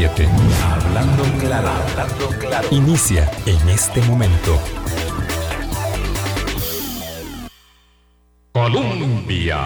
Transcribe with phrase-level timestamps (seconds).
[0.00, 0.28] 997.
[0.64, 2.68] Hablando claro, hablando claro.
[2.70, 4.58] Inicia en este momento.
[8.52, 9.58] Colombia.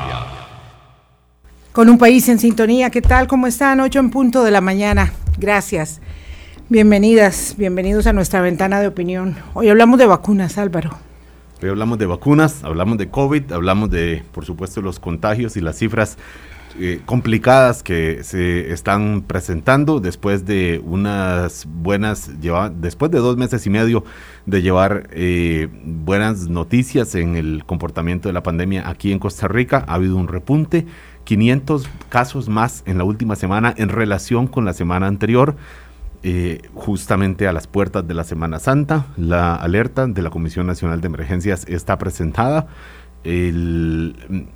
[1.72, 3.28] Con un país en sintonía, ¿qué tal?
[3.28, 3.80] ¿Cómo están?
[3.80, 5.12] 8 en punto de la mañana.
[5.38, 6.00] Gracias.
[6.68, 9.36] Bienvenidas, bienvenidos a nuestra ventana de opinión.
[9.54, 10.98] Hoy hablamos de vacunas, Álvaro.
[11.62, 15.78] Hoy hablamos de vacunas, hablamos de COVID, hablamos de, por supuesto, los contagios y las
[15.78, 16.18] cifras
[16.80, 23.64] eh, complicadas que se están presentando después de unas buenas, lleva, después de dos meses
[23.66, 24.04] y medio
[24.46, 29.84] de llevar eh, buenas noticias en el comportamiento de la pandemia aquí en Costa Rica.
[29.86, 30.84] Ha habido un repunte,
[31.22, 35.54] 500 casos más en la última semana en relación con la semana anterior.
[36.26, 39.08] Eh, justamente a las puertas de la Semana Santa.
[39.18, 42.66] La alerta de la Comisión Nacional de Emergencias está presentada.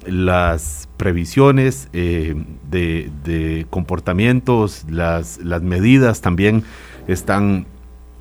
[0.06, 2.34] Las previsiones eh,
[2.70, 6.64] de, comportamientos, las, las medidas también
[7.06, 7.66] están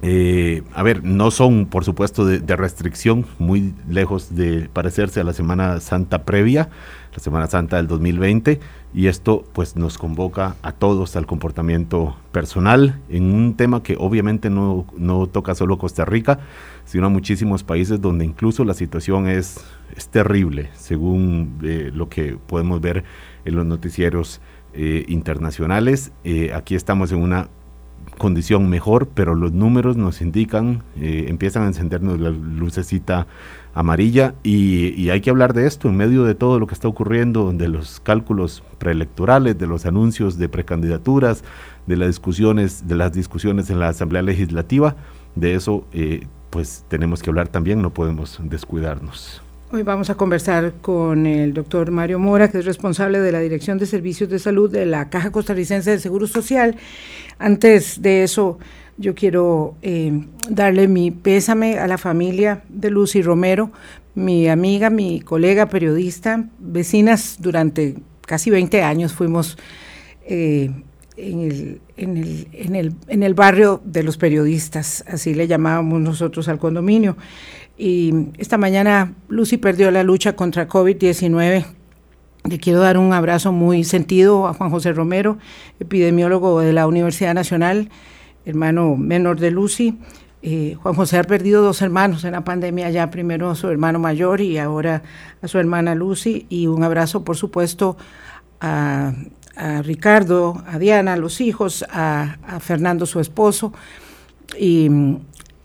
[0.04, 5.34] eh, a ver, no son, por supuesto, de, restricción, muy lejos de parecerse a la
[5.34, 6.70] Semana Santa previa,
[7.14, 8.60] la Semana Santa del 2020,
[8.98, 14.50] y esto pues nos convoca a todos al comportamiento personal en un tema que obviamente
[14.50, 16.40] no, no toca solo Costa Rica,
[16.84, 19.64] sino a muchísimos países donde incluso la situación es,
[19.96, 23.04] es terrible, según eh, lo que podemos ver
[23.46, 24.42] en los noticieros
[24.74, 26.12] eh, internacionales.
[26.56, 27.50] aquí estamos en una
[28.18, 33.28] condición mejor, pero los números nos indican, eh, empiezan a encendernos la lucecita
[33.74, 37.54] amarilla y, hay que hablar de esto en medio de todo lo que está ocurriendo,
[37.54, 41.44] de los cálculos preelectorales, de los anuncios de precandidaturas,
[41.86, 44.96] de las discusiones, de las discusiones en la Asamblea Legislativa,
[45.36, 49.42] de eso eh, pues tenemos que hablar también, no podemos descuidarnos.
[49.70, 53.78] Hoy vamos a conversar con el doctor Mario Mora, que es responsable de la Dirección
[53.78, 56.78] de Servicios de Salud de la Caja Costarricense de Seguro Social.
[57.38, 58.60] Antes de eso,
[58.96, 63.74] yo quiero eh, darle mi pésame a la familia de Lucy Romero,
[64.16, 69.58] mi amiga, mi colega periodista, vecinas durante casi 20 años fuimos
[70.26, 70.72] eh,
[71.18, 76.00] en, el, en, el, en, el, en el barrio de los periodistas, así le llamábamos
[76.00, 77.18] nosotros al condominio.
[77.78, 81.66] Y esta mañana Lucy perdió la lucha contra COVID-19.
[82.50, 85.38] Le quiero dar un abrazo muy sentido a Juan José Romero,
[85.80, 87.90] epidemiólogo de la Universidad Nacional,
[88.46, 90.00] hermano menor de Lucy.
[90.42, 94.42] Eh, Juan José ha perdido dos hermanos en la pandemia, ya primero su hermano mayor
[94.42, 95.04] y ahora
[95.42, 96.48] a su hermana Lucy.
[96.50, 97.98] Y un abrazo, por supuesto,
[98.60, 99.14] a,
[99.84, 103.74] Ricardo, a Diana, a los hijos, a, a Fernando, su esposo.
[104.58, 104.90] Y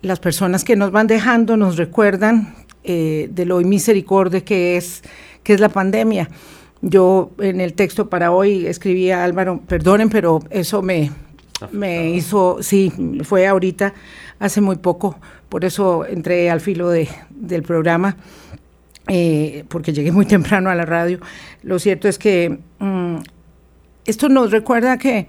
[0.03, 2.55] las personas que nos van dejando nos recuerdan
[2.85, 5.03] eh, de lo misericordia que es,
[5.43, 6.29] que es la pandemia.
[6.81, 11.13] Yo en el texto para hoy escribía, Álvaro, perdonen, pero eso me,
[11.71, 12.93] me hizo, sí,
[13.23, 13.95] fue ahorita,
[14.41, 15.17] hace muy poco,
[15.49, 18.17] por eso entré al filo de, del programa,
[19.07, 21.21] eh, porque llegué muy temprano a la radio.
[21.63, 23.17] Lo cierto es que mm,
[24.05, 25.29] esto nos recuerda que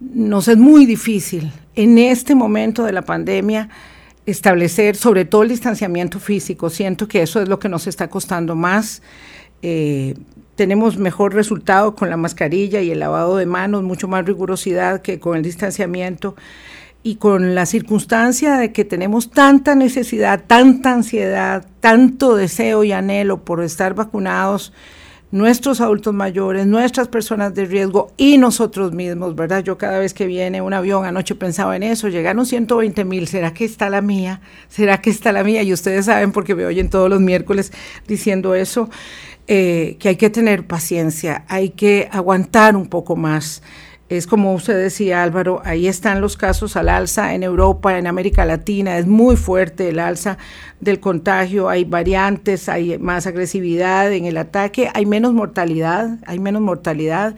[0.00, 3.70] nos es muy difícil en este momento de la pandemia
[4.26, 6.70] establecer sobre todo el distanciamiento físico.
[6.70, 9.02] Siento que eso es lo que nos está costando más.
[9.62, 10.14] Eh,
[10.56, 15.18] tenemos mejor resultado con la mascarilla y el lavado de manos, mucho más rigurosidad que
[15.18, 16.36] con el distanciamiento
[17.02, 23.42] y con la circunstancia de que tenemos tanta necesidad, tanta ansiedad, tanto deseo y anhelo
[23.42, 24.72] por estar vacunados
[25.30, 29.62] nuestros adultos mayores, nuestras personas de riesgo y nosotros mismos, ¿verdad?
[29.62, 33.54] Yo cada vez que viene un avión, anoche pensaba en eso, llegaron 120 mil, ¿será
[33.54, 34.40] que está la mía?
[34.68, 35.62] ¿Será que está la mía?
[35.62, 37.72] Y ustedes saben, porque me oyen todos los miércoles
[38.08, 38.90] diciendo eso,
[39.46, 43.62] eh, que hay que tener paciencia, hay que aguantar un poco más
[44.10, 48.44] es como usted decía Álvaro, ahí están los casos al alza en Europa, en América
[48.44, 50.36] Latina, es muy fuerte el alza
[50.80, 56.60] del contagio, hay variantes, hay más agresividad en el ataque, hay menos mortalidad, hay menos
[56.60, 57.36] mortalidad,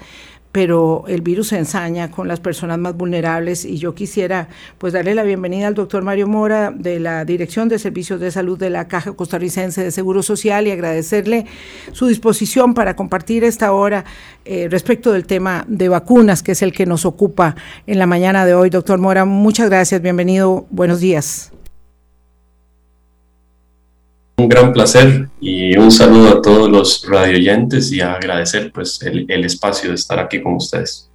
[0.53, 4.49] pero el virus se ensaña con las personas más vulnerables y yo quisiera
[4.79, 8.59] pues darle la bienvenida al doctor Mario Mora de la Dirección de Servicios de Salud
[8.59, 11.47] de la Caja Costarricense de Seguro Social y agradecerle
[11.93, 14.05] su disposición para compartir esta hora
[14.45, 17.57] eh, respecto del tema de vacunas, que es el que nos ocupa
[17.87, 18.69] en la mañana de hoy.
[18.69, 21.52] Doctor Mora, muchas gracias, bienvenido, buenos días.
[24.37, 29.91] Un gran placer y un saludo a todos los radioyentes y agradecer pues el, espacio
[29.91, 31.11] de estar aquí con ustedes.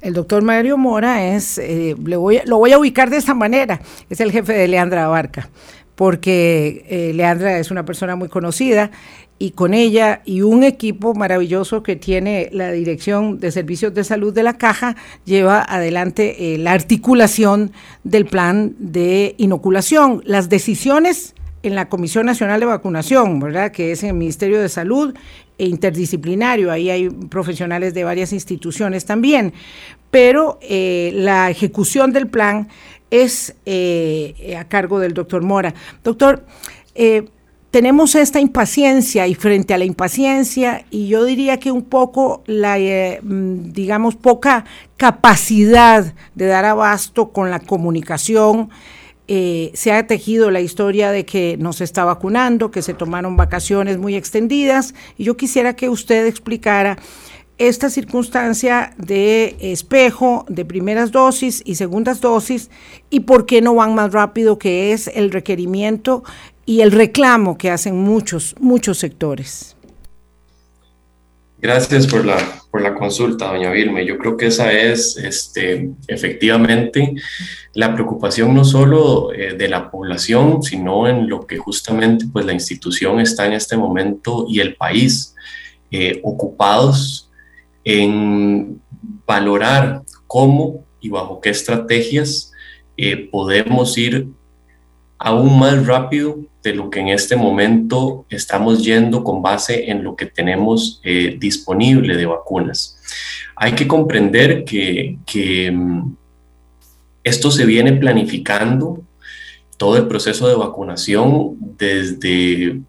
[0.00, 4.20] El doctor Mario Mora es, eh, voy, lo voy a ubicar de esta manera, es
[4.20, 5.50] el jefe de Leandra Abarca,
[5.94, 8.90] porque eh, Leandra es una persona muy conocida
[9.38, 14.34] y con ella y un equipo maravilloso que tiene la Dirección de Servicios de Salud
[14.34, 17.72] de la Caja, lleva adelante eh, la articulación
[18.04, 20.22] del plan de inoculación.
[20.26, 23.70] Las decisiones en la Comisión Nacional de Vacunación, ¿verdad?
[23.72, 25.14] Que es en el Ministerio de Salud
[25.58, 29.52] e interdisciplinario, ahí hay profesionales de varias instituciones también,
[30.10, 32.68] pero eh, la ejecución del plan
[33.10, 35.74] es eh, a cargo del doctor Mora.
[36.02, 36.44] Doctor,
[37.70, 42.78] tenemos esta impaciencia y frente a la impaciencia, y yo diría que un poco la,
[42.78, 44.64] eh, mm, digamos, poca
[44.96, 48.70] capacidad de dar abasto con la comunicación,
[49.32, 53.36] eh, se ha tejido la historia de que no se está vacunando, que se tomaron
[53.36, 56.98] vacaciones muy extendidas, y yo quisiera que usted explicara
[57.56, 62.70] esta circunstancia de espejo de primeras dosis y segundas dosis
[63.08, 66.24] y por qué no van más rápido, que es el requerimiento
[66.66, 69.76] y el reclamo que hacen muchos, muchos sectores.
[71.62, 72.38] Gracias por la,
[72.70, 74.06] por la consulta, doña Vilme.
[74.06, 77.14] Yo creo que esa es este, efectivamente
[77.74, 82.54] la preocupación no solo eh, de la población, sino en lo que justamente pues, la
[82.54, 85.34] institución está en este momento y el país
[85.90, 87.30] eh, ocupados
[87.84, 88.80] en
[89.26, 92.52] valorar cómo y bajo qué estrategias
[92.96, 94.28] eh, podemos ir
[95.18, 100.14] aún más rápido de lo que en este momento estamos yendo con base en lo
[100.14, 103.00] que tenemos eh, disponible de vacunas.
[103.56, 106.14] Hay que comprender que, que mm,
[107.24, 109.02] esto se viene planificando,
[109.76, 112.80] todo el proceso de vacunación desde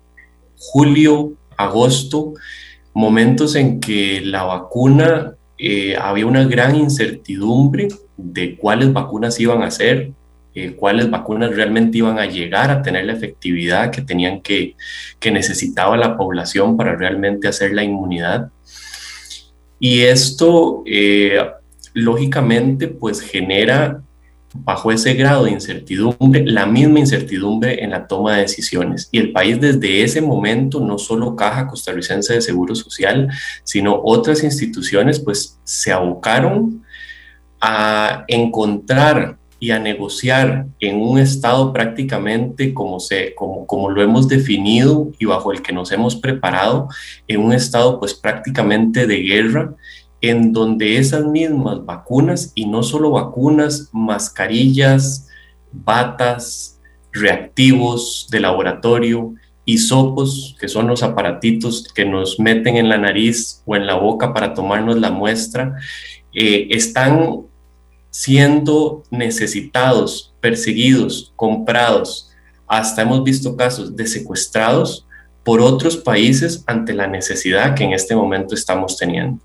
[0.57, 2.33] julio, agosto,
[2.94, 9.71] momentos en que la vacuna eh, había una gran incertidumbre de cuáles vacunas iban a
[9.71, 10.12] ser,
[10.53, 14.75] eh, cuáles vacunas realmente iban a llegar a tener la efectividad que tenían que,
[15.19, 18.50] que necesitaba la población para realmente hacer la inmunidad.
[19.80, 21.39] Y esto, eh,
[21.94, 24.01] lógicamente, pues genera
[24.53, 29.07] bajo ese grado de incertidumbre, la misma incertidumbre en la toma de decisiones.
[29.12, 33.30] Y el país desde ese momento, no solo Caja Costarricense de Seguro Social,
[33.63, 36.83] sino otras instituciones, pues se abocaron
[37.62, 44.28] a encontrar y a negociar en un estado prácticamente como, se, como, como lo hemos
[44.28, 46.90] definido y bajo el que nos hemos preparado,
[47.28, 49.75] en un estado pues prácticamente de guerra,
[50.19, 55.28] en donde esas mismas vacunas, y no solo vacunas, mascarillas,
[55.72, 56.81] batas,
[57.12, 59.36] reactivos de laboratorio,
[59.66, 64.34] hisopos, que son los aparatitos que nos meten en la nariz o en la boca
[64.34, 65.75] para tomarnos la muestra,
[66.34, 67.50] eh, están
[68.12, 72.30] siendo necesitados, perseguidos, comprados,
[72.68, 75.08] hasta hemos visto casos de secuestrados
[75.44, 79.42] por otros países ante la necesidad que en este momento estamos teniendo.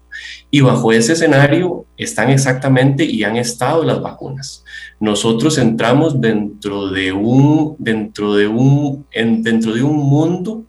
[0.51, 4.65] Y bajo ese escenario están exactamente y han estado las vacunas.
[5.01, 10.65] Nosotros entramos dentro de un, dentro de un, dentro de un mundo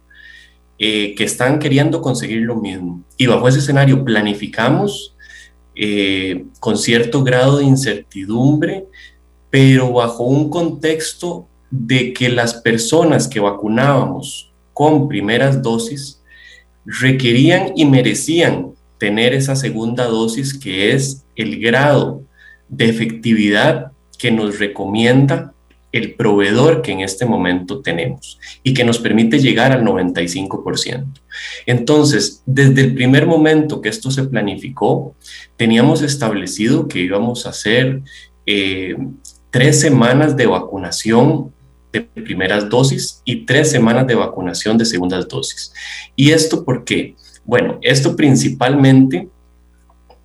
[0.80, 3.04] eh, que están queriendo conseguir lo mismo.
[3.18, 5.17] Y bajo ese escenario planificamos
[5.80, 8.86] eh, con cierto grado de incertidumbre,
[9.50, 16.22] pero bajo un contexto de que las personas que vacunábamos con primeras dosis
[16.86, 22.24] requerían y merecían tener esa segunda dosis que es el grado
[22.70, 25.54] de efectividad que nos recomienda
[25.92, 31.06] el proveedor que en este momento tenemos y que nos permite llegar al 95%.
[31.66, 35.16] Entonces, desde el primer momento que esto se planificó,
[35.56, 38.02] teníamos establecido que íbamos a hacer
[38.46, 38.96] eh,
[39.50, 41.54] tres semanas de vacunación
[41.94, 45.74] de primeras dosis y tres semanas de vacunación de segundas dosis.
[46.16, 47.16] ¿Y esto por qué?
[47.46, 49.30] Bueno, esto principalmente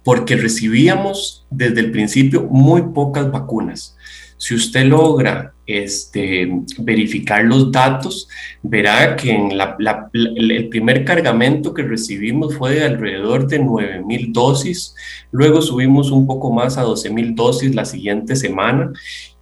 [0.05, 3.97] porque recibíamos desde el principio muy pocas vacunas.
[4.43, 8.29] Si usted logra este, verificar los datos,
[8.61, 14.97] verá que en el primer cargamento que recibimos fue de alrededor de 9 mil dosis,
[15.31, 18.91] luego subimos un poco más a 12 mil dosis la siguiente semana.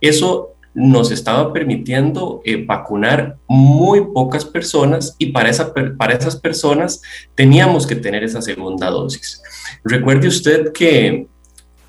[0.02, 7.00] Eso nos estaba permitiendo eh, vacunar muy pocas personas y para, esa, para esas personas
[7.34, 9.42] teníamos que tener esa segunda dosis.
[9.82, 11.26] Recuerde usted que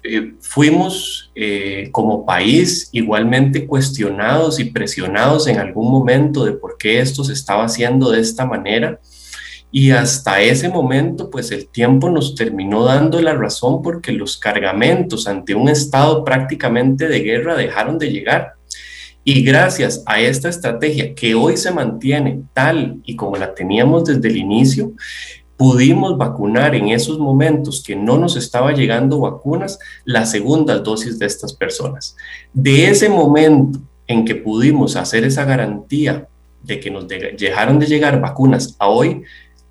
[0.04, 7.00] eh, fuimos eh, como país igualmente cuestionados y presionados en algún momento de por qué
[7.00, 9.00] esto se estaba haciendo de esta manera.
[9.72, 15.28] Y hasta ese momento, pues el tiempo nos terminó dando la razón porque los cargamentos
[15.28, 18.56] ante un estado prácticamente de guerra dejaron de llegar.
[19.24, 24.28] Y gracias a esta estrategia que hoy se mantiene tal y como la teníamos desde
[24.28, 24.94] el inicio,
[25.62, 31.28] pudimos vacunar en esos momentos que no nos estaba llegando vacunas la segunda dosis de
[31.28, 32.18] estas personas.
[32.52, 33.78] De ese momento
[34.08, 36.28] en que pudimos hacer esa garantía
[36.64, 39.22] de que nos dejaron de llegar vacunas a hoy,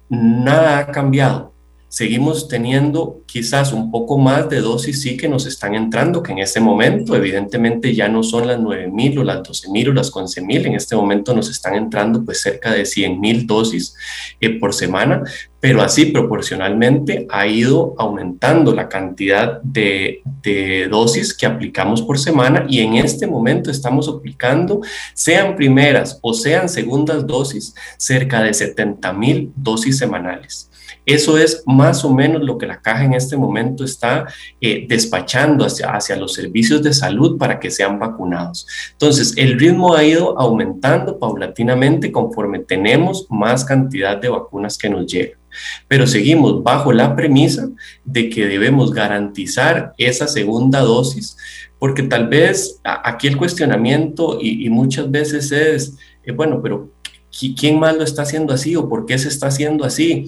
[0.09, 1.50] nada ha cambiado
[1.91, 6.39] seguimos teniendo quizás un poco más de dosis sí que nos están entrando, que en
[6.39, 10.75] este momento evidentemente ya no son las 9.000 o las 12.000 o las 11.000, en
[10.77, 13.97] este momento nos están entrando pues cerca de 100.000 dosis
[14.41, 15.25] eh, por semana,
[15.59, 22.67] pero así proporcionalmente ha ido aumentando la cantidad de, de, dosis que aplicamos por semana
[22.69, 24.81] y en este momento estamos aplicando,
[25.13, 30.70] sean primeras o sean segundas dosis, cerca de 70 mil dosis semanales.
[31.07, 34.27] Eso es más o menos lo que la caja en este momento está
[34.61, 38.67] eh, despachando hacia, hacia los servicios de salud para que sean vacunados.
[38.93, 45.07] Entonces, el ritmo ha ido aumentando paulatinamente conforme tenemos más cantidad de vacunas que nos
[45.07, 45.41] llegan.
[45.89, 47.69] Pero seguimos bajo la premisa
[48.05, 51.37] de que debemos garantizar esa segunda dosis,
[51.79, 56.91] porque tal vez aquí el cuestionamiento y, muchas veces es, eh, bueno, pero
[57.31, 60.27] ¿quién más lo está haciendo así o por qué se está haciendo así?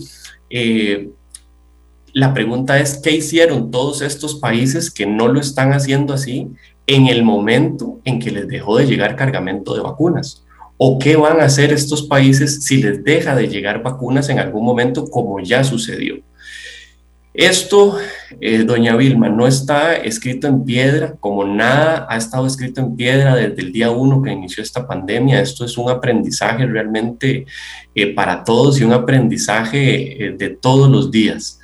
[0.50, 1.10] Eh,
[2.12, 6.48] la pregunta es, ¿qué hicieron todos estos países que no lo están haciendo así
[6.86, 10.44] en el momento en que les dejó de llegar cargamento de vacunas?
[10.76, 14.64] ¿O qué van a hacer estos países si les deja de llegar vacunas en algún
[14.64, 16.16] momento como ya sucedió?
[17.34, 17.96] Esto,
[18.42, 23.34] eh, doña Vilma, no está escrito en piedra, como nada ha estado escrito en piedra
[23.34, 25.40] desde el día uno que inició esta pandemia.
[25.40, 27.46] Esto es un aprendizaje realmente
[27.94, 31.58] eh, para todos y un aprendizaje eh, de todos los días.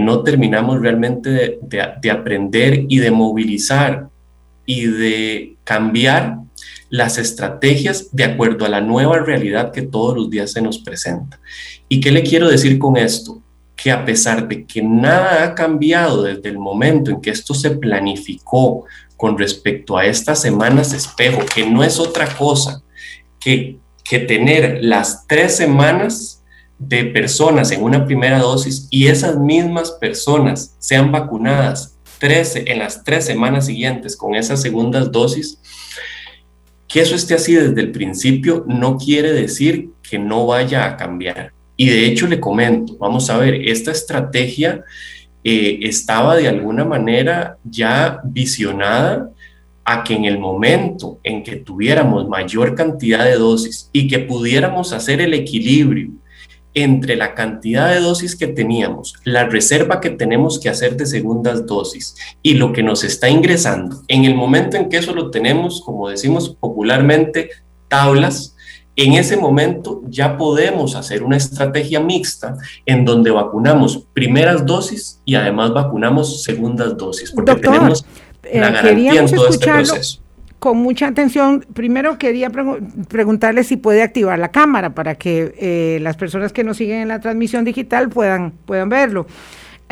[0.00, 4.08] no terminamos realmente de aprender y de movilizar
[4.64, 6.38] y de cambiar
[6.88, 11.40] las estrategias de acuerdo a la nueva realidad que todos los días se nos presenta.
[11.88, 13.42] ¿Y qué le quiero decir con esto?
[13.76, 17.70] Que a pesar de que nada ha cambiado desde el momento en que esto se
[17.70, 18.84] planificó
[19.16, 22.82] con respecto a estas semanas espejo, que no es otra cosa
[23.38, 26.42] que, que tener las tres semanas
[26.78, 33.02] de personas en una primera dosis y esas mismas personas sean vacunadas 13, en las
[33.04, 35.60] tres semanas siguientes con esas segundas dosis,
[36.86, 41.52] que eso esté así desde el principio no quiere decir que no vaya a cambiar.
[41.76, 44.84] Y de hecho le comento, vamos a ver, esta estrategia
[45.44, 49.30] eh, estaba de alguna manera ya visionada
[49.84, 54.92] a que en el momento en que tuviéramos mayor cantidad de dosis y que pudiéramos
[54.92, 56.10] hacer el equilibrio
[56.74, 61.66] entre la cantidad de dosis que teníamos, la reserva que tenemos que hacer de segundas
[61.66, 65.82] dosis y lo que nos está ingresando, en el momento en que eso lo tenemos,
[65.82, 67.50] como decimos popularmente,
[67.88, 68.51] tablas,
[68.96, 75.34] en ese momento ya podemos hacer una estrategia mixta en donde vacunamos primeras dosis y
[75.34, 78.04] además vacunamos segundas dosis, porque tenemos
[78.42, 80.20] eh, la garantía en todo este proceso.
[80.58, 82.48] Con mucha atención, primero quería
[83.08, 87.08] preguntarle si puede activar la cámara para que eh, las personas que nos siguen en
[87.08, 89.26] la transmisión digital puedan, puedan verlo.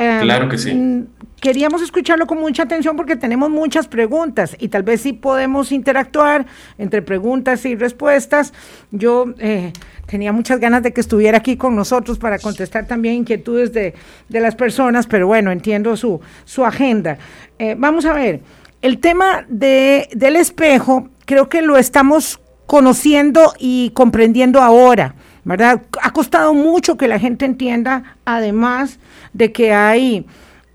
[0.01, 0.73] Em, claro que sí.
[0.73, 1.09] Mm,
[1.43, 6.47] queríamos escucharlo con mucha atención porque tenemos muchas preguntas y tal vez sí podemos interactuar
[6.79, 8.55] entre preguntas y respuestas.
[8.91, 9.75] Yo eh,
[10.07, 13.95] tenía muchas ganas de que estuviera aquí con nosotros para contestar también inquietudes de,
[14.31, 17.19] las personas, pero bueno, entiendo su, su agenda.
[17.59, 18.41] Eh, vamos a ver,
[18.81, 25.15] el tema de, del espejo creo que lo estamos conociendo y comprendiendo ahora.
[25.45, 25.83] ¿Verdad?
[26.03, 28.99] Ha costado mucho que la gente entienda, además
[29.33, 30.27] de que hay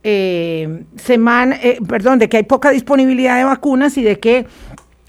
[0.03, 4.45] eh, semana, eh, perdón, de que hay poca disponibilidad de vacunas y de que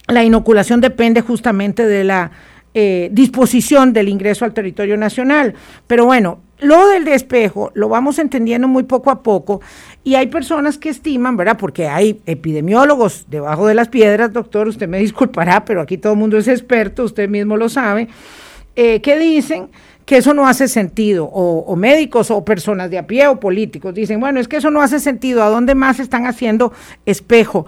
[0.08, 2.30] la inoculación depende justamente de la
[2.72, 5.54] eh, disposición del ingreso al territorio nacional.
[5.86, 9.60] Pero bueno, lo del despejo lo vamos entendiendo muy poco a poco
[10.04, 11.56] y hay personas que estiman, ¿verdad?
[11.58, 16.18] Porque hay epidemiólogos debajo de las piedras, doctor, usted me disculpará, pero aquí todo el
[16.18, 18.08] mundo es experto, usted mismo lo sabe
[18.76, 19.70] eh, que dicen
[20.06, 24.20] que eso no hace sentido, o, médicos o personas de a pie o políticos dicen,
[24.20, 26.72] bueno, es que eso no hace sentido, ¿a dónde más están haciendo
[27.04, 27.66] espejo?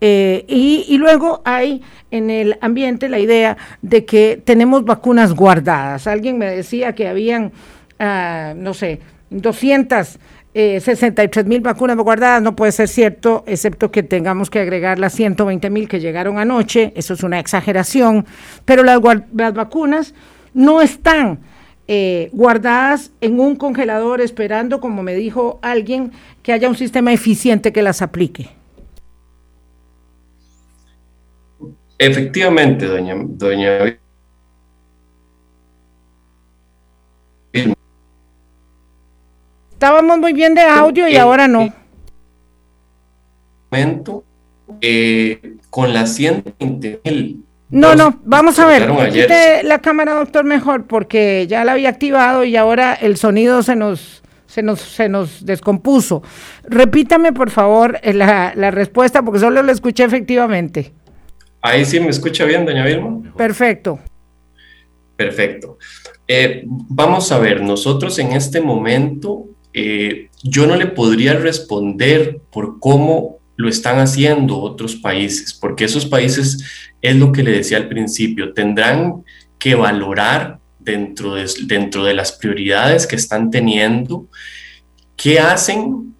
[0.00, 6.06] Eh, y, luego hay en el ambiente la idea de que tenemos vacunas guardadas.
[6.06, 7.52] Alguien me decía que habían,
[7.98, 9.00] ah, no sé,
[9.30, 10.16] 263
[10.54, 15.68] eh, mil vacunas guardadas, no puede ser cierto, excepto que tengamos que agregar las 120
[15.70, 18.26] mil que llegaron anoche, eso es una exageración,
[18.64, 19.00] pero las
[19.54, 20.14] vacunas
[20.54, 21.40] no están
[21.88, 27.72] eh, guardadas en un congelador esperando, como me dijo alguien, que haya un sistema eficiente
[27.72, 28.48] que las aplique.
[31.98, 33.98] Efectivamente, doña, doña
[39.72, 41.72] Estábamos muy bien de audio y ahora no.
[43.70, 44.24] Momento,
[44.80, 47.44] eh, con las 120 mil.
[47.70, 48.88] No, no, vamos a ver.
[49.12, 53.76] Quite la cámara, doctor, mejor, porque ya la había activado y ahora el sonido se
[53.76, 56.22] nos, se nos, se nos descompuso.
[56.64, 60.92] Repítame, por favor, eh, la, la respuesta, porque solo lo escuché efectivamente.
[61.62, 63.32] Ahí sí me escucha bien, doña Vilma.
[63.36, 64.00] Perfecto.
[65.16, 65.78] Perfecto.
[66.26, 72.78] Eh, vamos a ver, nosotros en este momento eh, yo no le podría responder por
[72.78, 76.64] cómo lo están haciendo otros países, porque esos países,
[77.02, 79.22] es lo que le decía al principio, tendrán
[79.58, 84.26] que valorar dentro de, dentro de las prioridades que están teniendo,
[85.16, 86.14] qué hacen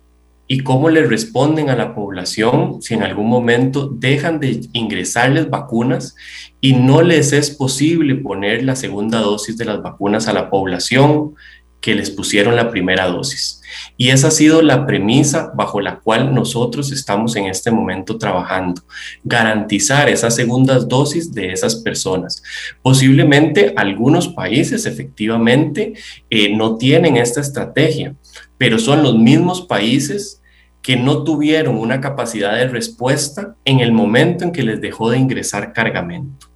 [0.47, 6.17] y cómo le responden a la población si en algún momento dejan de ingresarles vacunas
[6.61, 11.35] y no les es posible poner la segunda dosis de las vacunas a la población
[11.81, 13.61] que les pusieron la primera dosis.
[13.97, 18.83] Y esa ha sido la premisa bajo la cual nosotros estamos en este momento trabajando,
[19.25, 22.43] garantizar esas segundas dosis de esas personas.
[22.83, 25.95] Posiblemente algunos países efectivamente
[26.29, 28.15] eh, no tienen esta estrategia,
[28.59, 30.43] pero son los mismos países
[30.83, 35.19] que no tuvieron una capacidad de respuesta en el momento en que les dejó de
[35.19, 36.50] ingresar cargamento.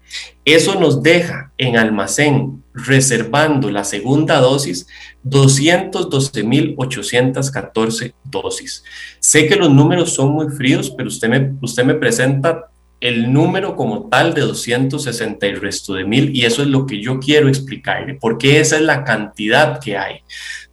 [0.44, 4.86] Eso nos deja en almacén reservando la segunda dosis
[5.26, 8.84] 212.814 dosis.
[9.20, 13.76] Sé que los números son muy fríos, pero usted me, usted me presenta el número
[13.76, 17.48] como tal de 260 y resto de mil, y eso es lo que yo quiero
[17.48, 20.22] explicarle, porque esa es la cantidad que hay.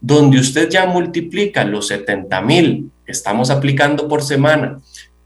[0.01, 4.79] Donde usted ya multiplica los 70 mil que estamos aplicando por semana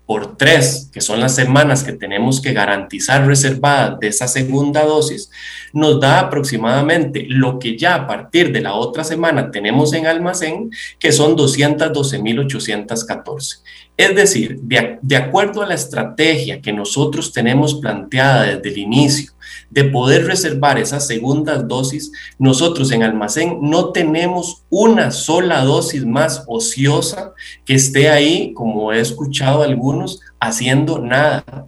[0.08, 5.30] por tres, que son las semanas que tenemos que garantizar reservadas de esa segunda dosis,
[5.74, 10.70] nos da aproximadamente lo que ya a partir de la otra semana tenemos en almacén,
[10.98, 13.60] que son 212.814.
[13.98, 19.32] Es decir, de, de acuerdo a la estrategia que nosotros tenemos planteada desde el inicio,
[19.70, 26.44] de poder reservar esas segundas dosis, nosotros en almacén no tenemos una sola dosis más
[26.46, 27.32] ociosa
[27.64, 31.66] que esté ahí, como he escuchado algunos, haciendo nada.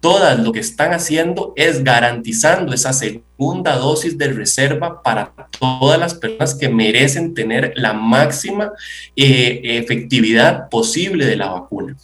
[0.00, 6.14] Todas lo que están haciendo es garantizando esa segunda dosis de reserva para todas las
[6.14, 8.72] personas que merecen tener la máxima
[9.16, 11.96] eh, efectividad posible de la vacuna.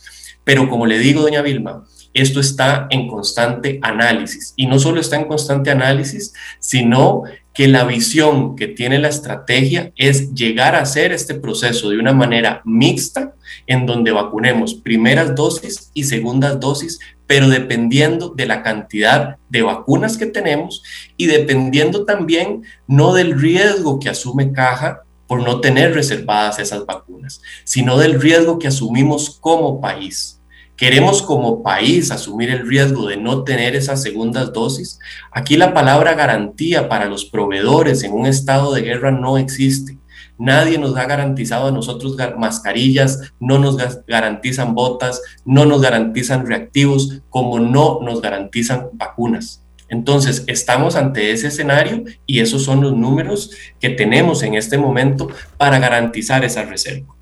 [0.45, 4.55] Pero como le digo, doña Vilma, esto está en constante análisis.
[4.57, 9.93] Y no solo está en constante análisis, sino que la visión que tiene la estrategia
[9.97, 13.35] es llegar a hacer este proceso de una manera mixta,
[13.67, 20.17] en donde vacunemos primeras dosis y segundas dosis, pero dependiendo de la cantidad de vacunas
[20.17, 20.83] que tenemos
[21.17, 27.41] y dependiendo también no del riesgo que asume caja por no tener reservadas esas vacunas,
[27.65, 30.42] sino del riesgo que asumimos como país
[30.83, 34.99] queremos como país asumir el riesgo de no tener esas segundas dosis,
[35.31, 39.97] aquí la palabra garantía para los proveedores en un estado de guerra no existe.
[40.39, 43.77] Nadie nos ha garantizado a nosotros mascarillas, no nos
[44.09, 49.63] garantizan botas, no nos garantizan reactivos, como no nos garantizan vacunas.
[49.89, 55.29] Entonces, estamos ante ese escenario y esos son los números que tenemos en este momento
[55.57, 57.15] para garantizar esa reserva.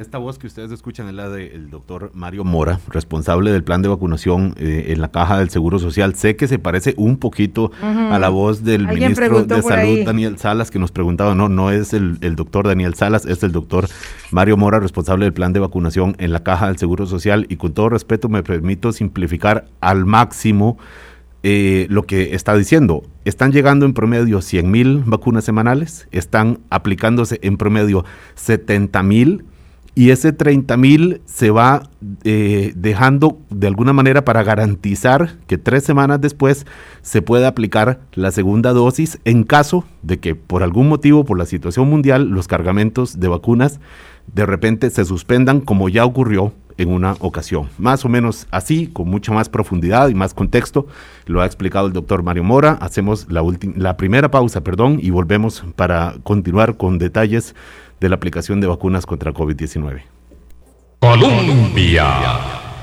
[0.00, 3.88] Esta voz que ustedes escuchan es la del doctor Mario Mora, responsable del plan de
[3.88, 6.14] vacunación eh, en la caja del Seguro Social.
[6.14, 10.70] Sé que se parece un poquito a la voz del ministro de Salud, Daniel Salas,
[10.70, 13.88] que nos preguntaba, no, no es el, el, doctor Daniel Salas, es el doctor
[14.30, 17.44] Mario Mora, responsable del plan de vacunación en la caja del Seguro Social.
[17.50, 20.78] Y con todo respeto me permito simplificar al máximo
[21.42, 23.02] eh, lo que está diciendo.
[23.26, 29.44] Están llegando en promedio 100 mil vacunas semanales, están aplicándose en promedio 70 mil
[29.94, 31.82] y ese 30 mil se va
[32.24, 36.66] eh, dejando de alguna manera para garantizar que tres semanas después
[37.02, 41.46] se pueda aplicar la segunda dosis en caso de que por algún motivo, por la
[41.46, 43.80] situación mundial, los cargamentos de vacunas
[44.32, 47.68] de repente se suspendan como ya ocurrió en una ocasión.
[47.78, 50.86] Más o menos así, con mucha más profundidad y más contexto,
[51.26, 52.72] lo ha explicado el doctor Mario Mora.
[52.80, 53.42] Hacemos la,
[53.76, 57.54] la primera pausa, perdón, y volvemos para continuar con detalles
[58.00, 60.02] de la aplicación de vacunas contra COVID-19.
[61.00, 62.06] Colombia.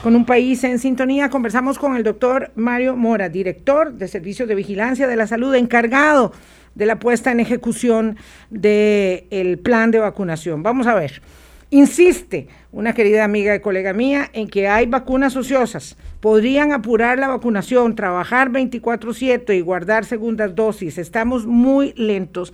[0.03, 4.55] Con un país en sintonía, conversamos con el doctor Mario Mora, director de Servicios de
[4.55, 6.31] Vigilancia de la Salud, encargado
[6.75, 8.17] de la puesta en ejecución
[8.49, 10.63] del plan de vacunación.
[10.63, 11.21] Vamos a ver.
[11.69, 15.97] Insiste una querida amiga y colega mía en que hay vacunas ociosas.
[16.21, 20.97] Podrían apurar la vacunación, trabajar 24/7 y guardar segundas dosis.
[20.97, 22.53] Estamos muy lentos.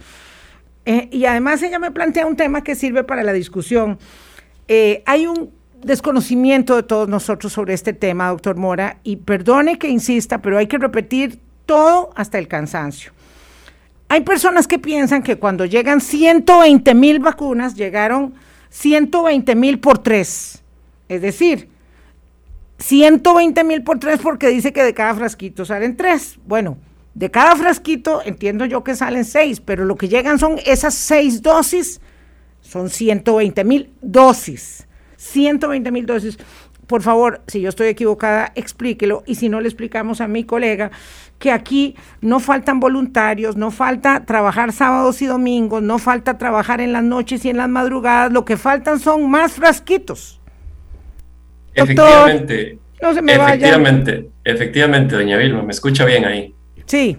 [0.86, 4.00] Eh, y además ella me plantea un tema que sirve para la discusión.
[4.68, 9.90] Eh, hay un desconocimiento de todos nosotros sobre este tema, doctor Mora, y perdone que
[9.90, 13.12] insista, pero hay que repetir todo hasta el cansancio.
[14.10, 18.34] Hay personas que piensan que cuando llegan 120 mil vacunas, llegaron
[18.70, 20.62] 120 mil por tres.
[21.10, 21.70] Es decir,
[22.80, 26.38] 120 mil por tres porque dice que de cada frasquito salen tres.
[26.46, 26.78] Bueno,
[27.14, 31.42] de cada frasquito entiendo yo que salen seis, pero lo que llegan son esas seis
[31.42, 32.02] dosis,
[32.62, 34.88] son 120 mil dosis.
[35.18, 36.38] 120 mil dosis.
[36.88, 39.24] Por favor, si yo estoy equivocada, explíquelo.
[39.26, 40.92] Y si no, le explicamos a mi colega
[41.40, 46.94] que aquí no faltan voluntarios, no falta trabajar sábados y domingos, no falta trabajar en
[46.94, 50.42] las noches y en las madrugadas, lo que faltan son más frasquitos.
[51.74, 56.54] efectivamente, no se me efectivamente, efectivamente, doña Vilma, me escucha bien ahí.
[56.86, 57.18] Sí.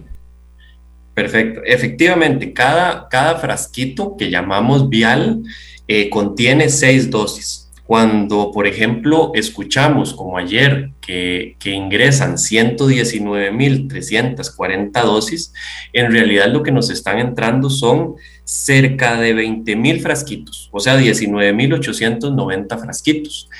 [1.13, 1.61] Perfecto.
[1.63, 5.43] Efectivamente, cada, cada frasquito que llamamos vial
[5.87, 7.65] eh, contiene seis dosis.
[7.85, 15.53] Cuando, por ejemplo, escuchamos como ayer que, que ingresan 119.340 dosis,
[15.93, 22.79] en realidad lo que nos están entrando son cerca de 20.000 frasquitos, o sea, 19.890
[22.79, 23.51] frasquitos.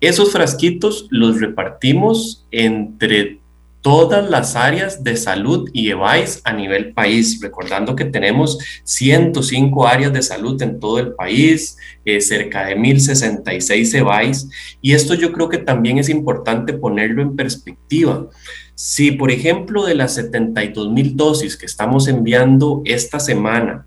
[0.00, 3.39] Esos frasquitos los repartimos entre
[3.80, 10.12] todas las áreas de salud y EVAIS a nivel país, recordando que tenemos 105 áreas
[10.12, 14.48] de salud en todo el país, eh, cerca de 1066 EVAIS,
[14.82, 18.28] y esto yo creo que también es importante ponerlo en perspectiva.
[18.74, 23.86] Si, por ejemplo, de las 72 mil dosis que estamos enviando esta semana,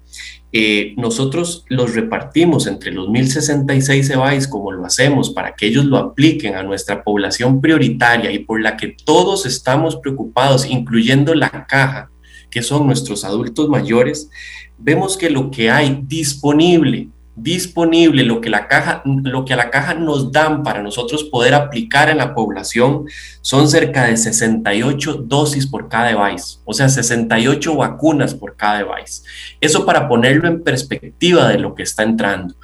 [0.55, 5.97] eh, nosotros los repartimos entre los 1066 EBAIS como lo hacemos para que ellos lo
[5.97, 12.11] apliquen a nuestra población prioritaria y por la que todos estamos preocupados, incluyendo la caja,
[12.51, 14.29] que son nuestros adultos mayores,
[14.77, 19.72] vemos que lo que hay disponible disponible, lo que, la caja, lo que a la
[19.72, 23.06] caja nos dan para nosotros poder aplicar en la población
[23.41, 29.24] son cerca de 68 dosis por cada device, o sea, 68 vacunas por cada device.
[29.60, 32.56] Eso para ponerlo en perspectiva de lo que está entrando.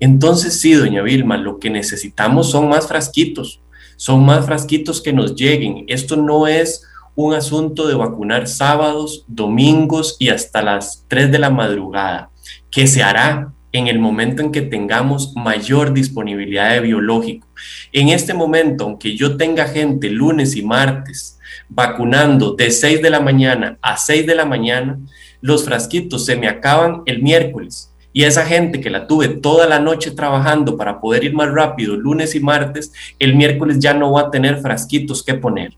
[0.00, 3.60] Entonces, sí, doña Vilma, lo que necesitamos son más frasquitos,
[3.96, 5.84] son más frasquitos que nos lleguen.
[5.86, 6.82] Esto no es
[7.14, 12.30] un asunto de vacunar sábados, domingos y hasta las 3 de la madrugada,
[12.70, 17.46] que se hará en el momento en que tengamos mayor disponibilidad de biológico.
[17.92, 23.20] En este momento, aunque yo tenga gente lunes y martes vacunando de 6 de la
[23.20, 24.98] mañana a 6 de la mañana,
[25.42, 27.92] los frasquitos se me acaban el miércoles.
[28.14, 31.96] Y esa gente que la tuve toda la noche trabajando para poder ir más rápido
[31.96, 35.76] lunes y martes, el miércoles ya no va a tener frasquitos que poner.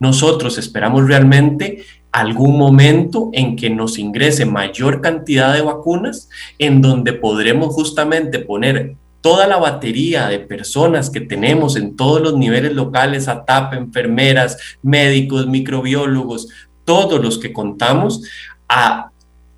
[0.00, 7.12] Nosotros esperamos realmente algún momento en que nos ingrese mayor cantidad de vacunas, en donde
[7.12, 13.28] podremos justamente poner toda la batería de personas que tenemos en todos los niveles locales,
[13.28, 16.48] ATAP, enfermeras, médicos, microbiólogos,
[16.84, 18.22] todos los que contamos,
[18.68, 19.10] a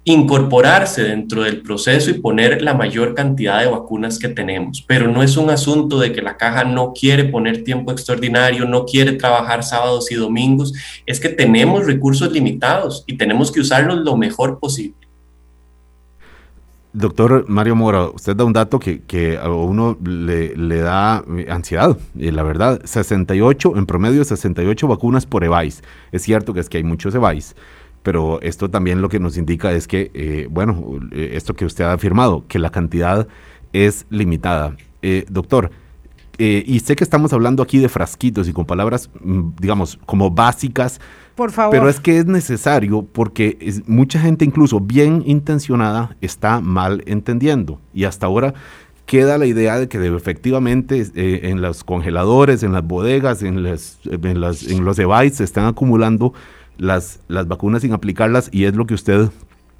[0.04, 4.82] incorporarse dentro del proceso y poner la mayor cantidad de vacunas que tenemos.
[4.86, 8.84] Pero no es un asunto de que la caja no quiere poner tiempo extraordinario, no
[8.84, 10.72] quiere trabajar sábados y domingos,
[11.06, 14.96] es que tenemos recursos limitados y tenemos que usarlos lo mejor posible.
[16.94, 22.42] Doctor Mario Mora, usted da un dato que, a uno le, da ansiedad, y la
[22.42, 25.82] verdad, 68, en promedio 68 vacunas por EVAIS.
[26.10, 27.56] Es cierto que es que hay muchos EVAIS,
[28.02, 31.84] pero esto también lo que nos indica es que, eh, bueno, eh, esto que usted
[31.84, 33.28] ha afirmado, que la cantidad
[33.72, 34.76] es limitada.
[35.02, 35.70] Eh, doctor,
[36.38, 41.00] y sé que estamos hablando aquí de frasquitos y con palabras, mm, digamos, como básicas,
[41.36, 41.70] por favor.
[41.70, 47.80] Pero es que es necesario porque mucha gente, incluso bien intencionada, está mal entendiendo.
[47.94, 48.54] Y hasta ahora
[49.06, 54.40] queda la idea de que efectivamente en los congeladores, en las bodegas, en, las, en,
[54.40, 56.34] las, en los devices se están acumulando
[56.78, 59.30] las, las vacunas sin aplicarlas y es lo que usted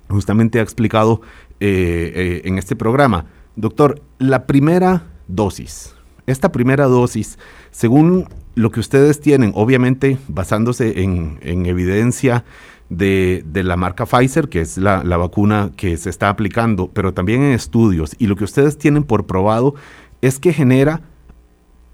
[0.09, 1.21] justamente ha explicado
[1.61, 3.27] eh, eh, en este programa.
[3.57, 5.95] Doctor, la primera dosis,
[6.27, 7.39] esta primera dosis,
[7.71, 12.45] según lo que ustedes tienen, obviamente basándose en, evidencia
[12.89, 17.43] de, la marca Pfizer, que es la, la, vacuna que se está aplicando, pero también
[17.43, 19.75] en estudios, y lo que ustedes tienen por probado
[20.21, 21.01] es que genera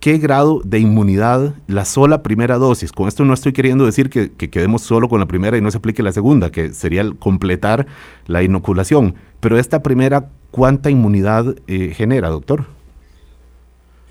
[0.00, 2.92] qué grado de inmunidad la sola primera dosis.
[2.92, 5.78] Con esto no estoy queriendo decir que, quedemos solo con la primera y no se
[5.78, 7.86] aplique la segunda, que sería completar
[8.26, 9.14] la inoculación.
[9.40, 12.66] Pero esta primera, ¿cuánta inmunidad eh, genera, doctor?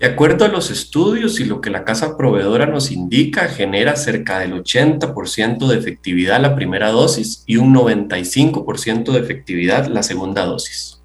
[0.00, 4.38] De acuerdo a los estudios y lo que la casa proveedora nos indica, genera cerca
[4.38, 11.02] del 80% de efectividad la primera dosis y un 95% de efectividad la segunda dosis.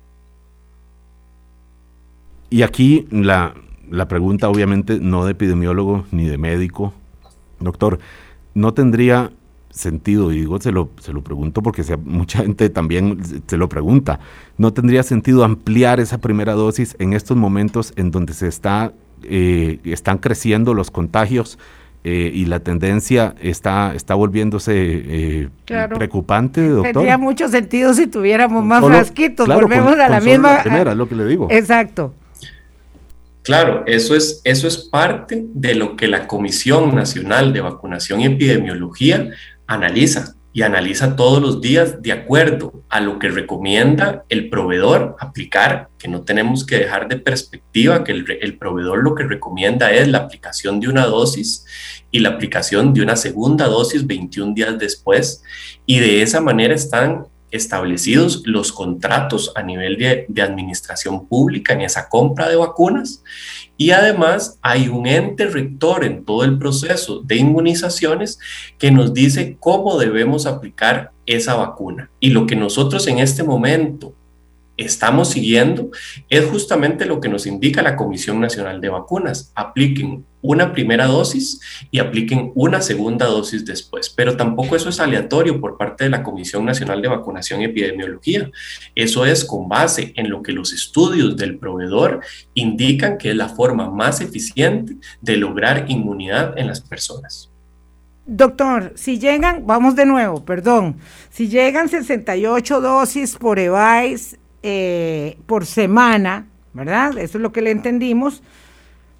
[2.51, 3.55] Y aquí la,
[3.93, 6.93] la pregunta obviamente no de epidemiólogo ni de médico.
[7.59, 7.99] Doctor,
[8.55, 9.31] ¿no tendría
[9.69, 14.19] sentido, y digo, se lo, se lo pregunto porque mucha gente también se lo pregunta,
[14.57, 19.79] ¿no tendría sentido ampliar esa primera dosis en estos momentos en donde se está, eh,
[19.83, 21.59] están creciendo los contagios
[22.03, 26.93] eh, y la tendencia está, está volviéndose eh, preocupante, doctor?
[26.93, 30.53] Tendría mucho sentido si tuviéramos más frasquitos, volvemos a la misma...
[30.53, 31.47] La primera, es lo que le digo.
[31.51, 32.13] Exacto.
[33.43, 38.25] Claro, eso es, eso es parte de lo que la Comisión Nacional de Vacunación y
[38.25, 39.31] Epidemiología
[39.67, 45.89] analiza y analiza todos los días de acuerdo a lo que recomienda el proveedor aplicar,
[45.97, 50.07] que no tenemos que dejar de perspectiva que el, el, proveedor lo que recomienda es
[50.07, 51.65] la aplicación de una dosis
[52.11, 55.43] y la aplicación de una segunda dosis 21 días después,
[55.87, 62.09] y de esa manera están establecidos los contratos a nivel de, administración pública en esa
[62.09, 63.23] compra de vacunas
[63.77, 68.39] y además hay un ente rector en todo el proceso de inmunizaciones
[68.79, 72.09] que nos dice cómo debemos aplicar esa vacuna.
[72.19, 74.13] Y lo que nosotros en este momento
[74.77, 75.91] estamos siguiendo
[76.29, 79.51] es justamente lo que nos indica la Comisión Nacional de Vacunas.
[79.55, 84.09] Apliquen una primera dosis y apliquen una segunda dosis después.
[84.09, 88.51] Pero tampoco eso es aleatorio por parte de la Comisión Nacional de Vacunación y Epidemiología.
[88.93, 92.21] Eso es con base en lo que los estudios del proveedor
[92.53, 97.49] indican que es la forma más eficiente de lograr inmunidad en las personas.
[98.25, 100.95] Doctor, si llegan, vamos de nuevo, perdón,
[101.29, 107.17] si llegan 68 dosis por EVAIS eh, por semana, ¿verdad?
[107.17, 108.41] Eso es lo que le entendimos.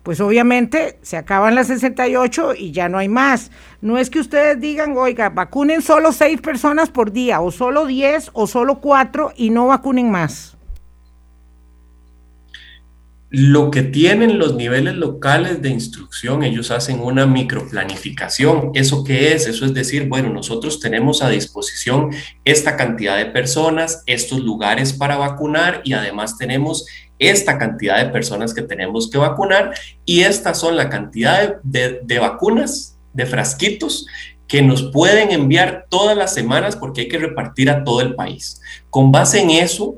[0.02, 3.52] Pues obviamente se acaban las 68 y ya no hay más.
[3.82, 8.32] No es que ustedes digan, oiga, vacunen solo 6 personas por día, o solo 10,
[8.34, 10.58] o solo 4 y no vacunen más
[13.36, 18.70] lo que tienen los niveles locales de instrucción, ellos hacen una microplanificación.
[18.76, 19.48] ¿Eso qué es?
[19.48, 22.12] Eso es decir, bueno, nosotros tenemos a disposición
[22.46, 26.86] esta cantidad de personas, estos lugares para vacunar y además tenemos
[27.18, 29.74] esta cantidad de personas que tenemos que vacunar
[30.06, 34.06] y estas son la cantidad de, de vacunas, de frasquitos
[34.48, 38.62] que nos pueden enviar todas las semanas porque hay que repartir a todo el país.
[38.92, 39.96] Con base en eso,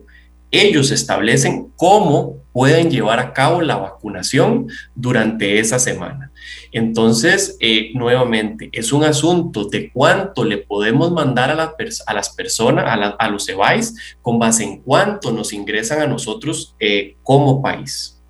[0.52, 6.32] ellos establecen cómo pueden llevar a cabo la vacunación durante esa semana.
[6.72, 11.76] Entonces, eh, nuevamente, es un asunto de cuánto le podemos mandar a,
[12.08, 12.86] a las personas,
[13.20, 18.22] a, los EVAIS, con base en cuánto nos ingresan a nosotros eh, como país.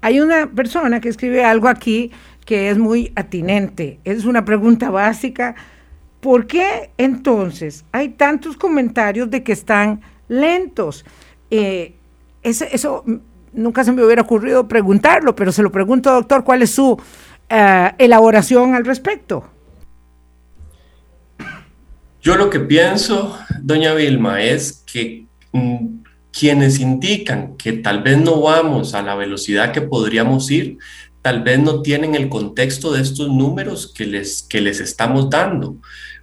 [0.00, 2.10] Hay una persona que escribe algo aquí
[2.44, 4.00] que es muy atinente.
[4.02, 5.54] Es una pregunta básica.
[6.18, 11.04] ¿Por qué entonces hay tantos comentarios de que están lentos.
[11.50, 11.94] Eh,
[12.42, 13.04] eso,
[13.52, 17.00] nunca se me hubiera ocurrido preguntarlo, pero se lo pregunto, doctor, ¿cuál es su
[17.48, 19.44] eh, elaboración al respecto?
[22.20, 26.02] Yo lo que pienso, doña Vilma, es que mm,
[26.32, 30.78] quienes indican que tal vez no vamos a la velocidad que podríamos ir,
[31.20, 35.76] tal vez no tienen el contexto de estos números que les, que les estamos dando.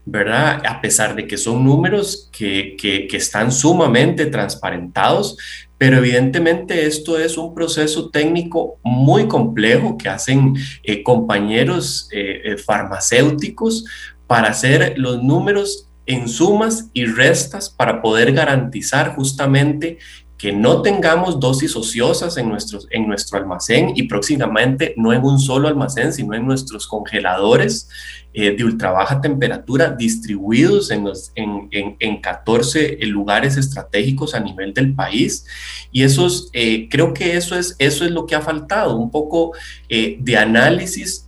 [0.05, 0.61] ¿Verdad?
[0.65, 5.37] A pesar de que son números que, que, están sumamente transparentados,
[5.77, 12.57] pero evidentemente esto es un proceso técnico muy complejo que hacen eh, compañeros eh, eh,
[12.57, 13.85] farmacéuticos
[14.27, 19.99] para hacer los números en sumas y restas para poder garantizar justamente
[20.39, 25.37] que no tengamos dosis ociosas en, nuestros, en nuestro almacén y próximamente no en un
[25.37, 27.89] solo almacén, sino en nuestros congeladores
[28.33, 34.73] eh, de ultra baja temperatura distribuidos en, los, en, en, 14 lugares estratégicos a nivel
[34.73, 35.45] del país.
[35.91, 39.51] Y esos, eh, creo que eso es, eso es lo que ha faltado, un poco
[39.89, 41.27] eh, de análisis,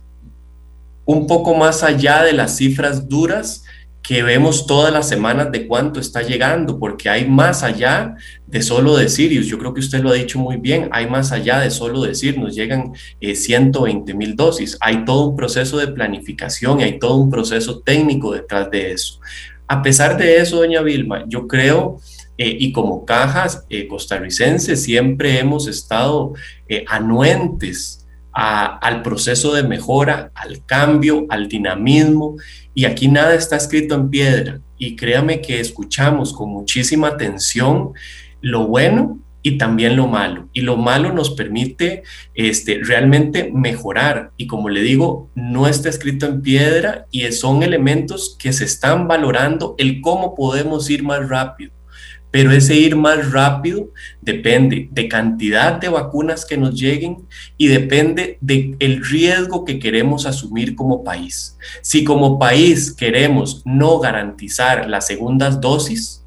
[1.04, 3.61] un poco más allá de las cifras duras
[4.02, 8.96] que vemos todas las semanas de cuánto está llegando, porque hay más allá de solo
[8.96, 12.02] decir, yo creo que usted lo ha dicho muy bien, hay más allá de solo
[12.02, 17.16] decir, nos llegan 120 eh, mil dosis, hay todo un proceso de planificación hay todo
[17.16, 19.20] un proceso técnico detrás de eso.
[19.68, 22.00] A pesar de eso, doña Vilma, yo creo,
[22.36, 26.32] eh, y como cajas eh, costarricenses, siempre hemos estado
[26.88, 28.01] anuentes
[28.32, 32.36] al proceso de mejora, al cambio, al dinamismo.
[32.74, 34.60] Y aquí nada está escrito en piedra.
[34.78, 37.92] Y créame que escuchamos con muchísima atención
[38.40, 40.48] lo bueno y también lo malo.
[40.52, 42.02] Y lo malo nos permite
[42.34, 44.30] este, realmente mejorar.
[44.36, 49.08] Y como le digo, no está escrito en piedra y son elementos que se están
[49.08, 51.72] valorando el cómo podemos ir más rápido
[52.32, 53.90] pero ese ir más rápido
[54.20, 60.26] depende de cantidad de vacunas que nos lleguen y depende del el riesgo que queremos
[60.26, 61.56] asumir como país.
[61.82, 66.24] Si como país queremos no garantizar las segundas dosis,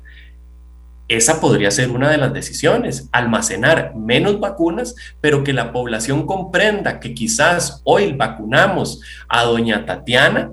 [1.08, 7.00] esa podría ser una de las decisiones, almacenar menos vacunas, pero que la población comprenda
[7.00, 10.52] que quizás hoy vacunamos a doña Tatiana,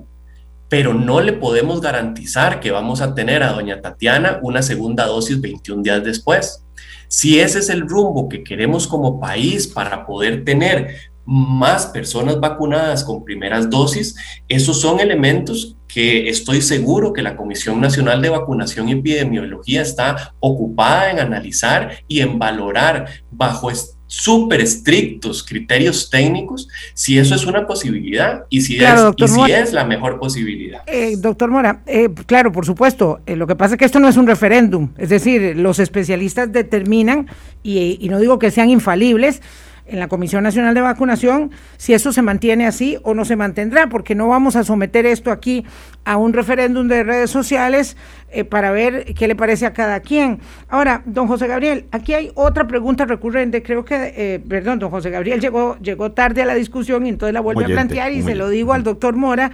[0.73, 5.39] pero no le podemos garantizar que vamos a tener a doña Tatiana una segunda dosis
[5.39, 6.65] 21 días después.
[7.07, 13.03] Si ese es el rumbo que queremos como país para poder tener más personas vacunadas
[13.03, 14.15] con primeras dosis,
[14.47, 20.33] esos son elementos que estoy seguro que la Comisión Nacional de Vacunación y Epidemiología está
[20.39, 23.69] ocupada en analizar y en valorar bajo
[24.13, 29.73] súper estrictos criterios técnicos, si eso es una posibilidad y si, es, y si es
[29.73, 30.83] la mejor posibilidad.
[30.85, 34.07] Eh, doctor Mora, eh, claro, por supuesto, eh, lo que pasa es que esto no
[34.07, 37.27] es un referéndum, es decir, los especialistas determinan,
[37.63, 39.41] y, y no digo que sean infalibles,
[39.85, 43.89] en la Comisión Nacional de Vacunación si eso se mantiene así o no se mantendrá,
[43.89, 45.65] porque no vamos a someter esto aquí
[46.05, 47.97] a un referéndum de redes sociales
[48.31, 50.39] eh, para ver qué le parece a cada quien.
[50.69, 55.09] Ahora, don José Gabriel, aquí hay otra pregunta recurrente, creo que, eh, perdón, don José
[55.09, 58.35] Gabriel llegó, llegó tarde a la discusión y entonces la vuelve a plantear y se
[58.35, 59.51] lo digo al doctor Mora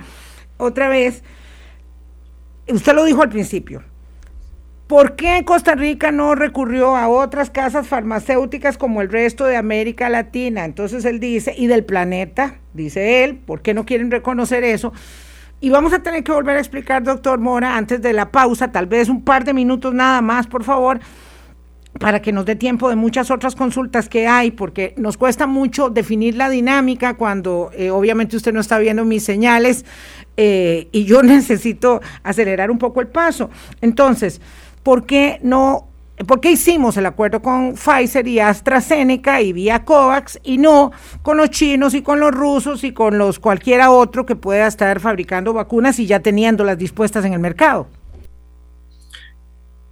[0.57, 1.23] otra vez.
[2.67, 3.83] Usted lo dijo al principio,
[4.89, 10.09] ¿Por qué Costa Rica no recurrió a otras casas farmacéuticas como el resto de América
[10.09, 10.65] Latina?
[10.65, 14.91] Entonces él dice, y del planeta, dice él, ¿por qué no quieren reconocer eso?
[15.61, 18.87] Y vamos a tener que volver a explicar, doctor Mora, antes de la pausa, tal
[18.87, 20.99] vez un par de minutos nada más, por favor,
[21.99, 25.91] para que nos dé tiempo de muchas otras consultas que hay, porque nos cuesta mucho
[25.91, 29.85] definir la dinámica cuando eh, obviamente usted no está viendo mis señales
[30.35, 33.51] eh, y yo necesito acelerar un poco el paso.
[33.81, 34.41] Entonces,
[34.83, 35.89] ¿por qué no
[36.27, 41.37] ¿Por qué hicimos el acuerdo con Pfizer y AstraZeneca y vía COVAX y no con
[41.37, 45.53] los chinos y con los rusos y con los cualquiera otro que pueda estar fabricando
[45.53, 47.87] vacunas y ya teniéndolas dispuestas en el mercado?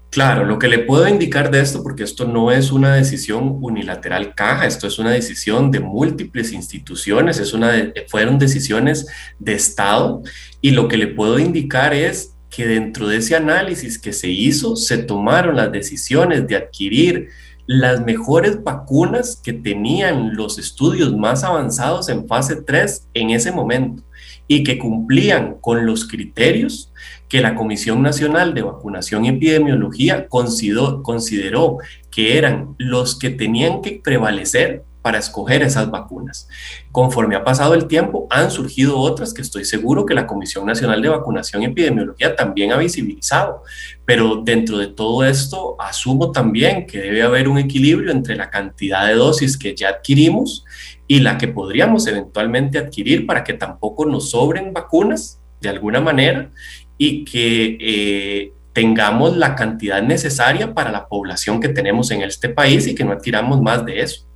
[0.10, 4.34] Claro, lo que le puedo indicar de esto, porque esto no es una decisión unilateral
[4.36, 10.24] caja, esto es una decisión de múltiples instituciones, es una fueron decisiones de Estado,
[10.60, 14.76] y lo que le puedo indicar es que dentro de ese análisis que se hizo
[14.76, 17.30] se tomaron las decisiones de adquirir
[17.68, 24.04] las mejores vacunas que tenían los estudios más avanzados en fase 3 en ese momento
[24.48, 26.94] y que cumplían con los criterios
[27.28, 31.78] que la Comisión Nacional de Vacunación y Epidemiología consideró, consideró
[32.10, 36.50] que eran los que tenían que prevalecer para escoger esas vacunas.
[36.92, 41.02] Conforme ha pasado el tiempo, han surgido otras que estoy seguro que la Comisión Nacional
[41.02, 43.64] de Vacunación y Epidemiología también ha visibilizado,
[44.04, 49.08] pero dentro de todo esto asumo también que debe haber un equilibrio entre la cantidad
[49.08, 50.66] de dosis que ya adquirimos
[51.08, 56.52] y la que podríamos eventualmente adquirir para que tampoco nos sobren vacunas de alguna manera
[56.98, 62.86] y que eh, tengamos la cantidad necesaria para la población que tenemos en este país
[62.88, 64.27] y que no adquiramos más de eso.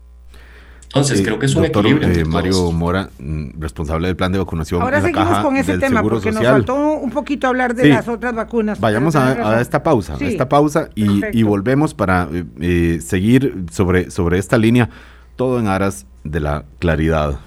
[0.94, 2.10] Entonces, creo que es un equilibrio.
[2.10, 4.82] Eh, Mario Mora, mm, responsable del plan de vacunación.
[4.82, 8.80] Ahora seguimos con ese tema, porque nos faltó un poquito hablar de las otras vacunas.
[8.80, 14.58] Vayamos a, esta pausa, esta pausa y, volvemos para eh, eh, seguir sobre, sobre esta
[14.58, 14.90] línea,
[15.36, 17.40] todo en aras de la claridad.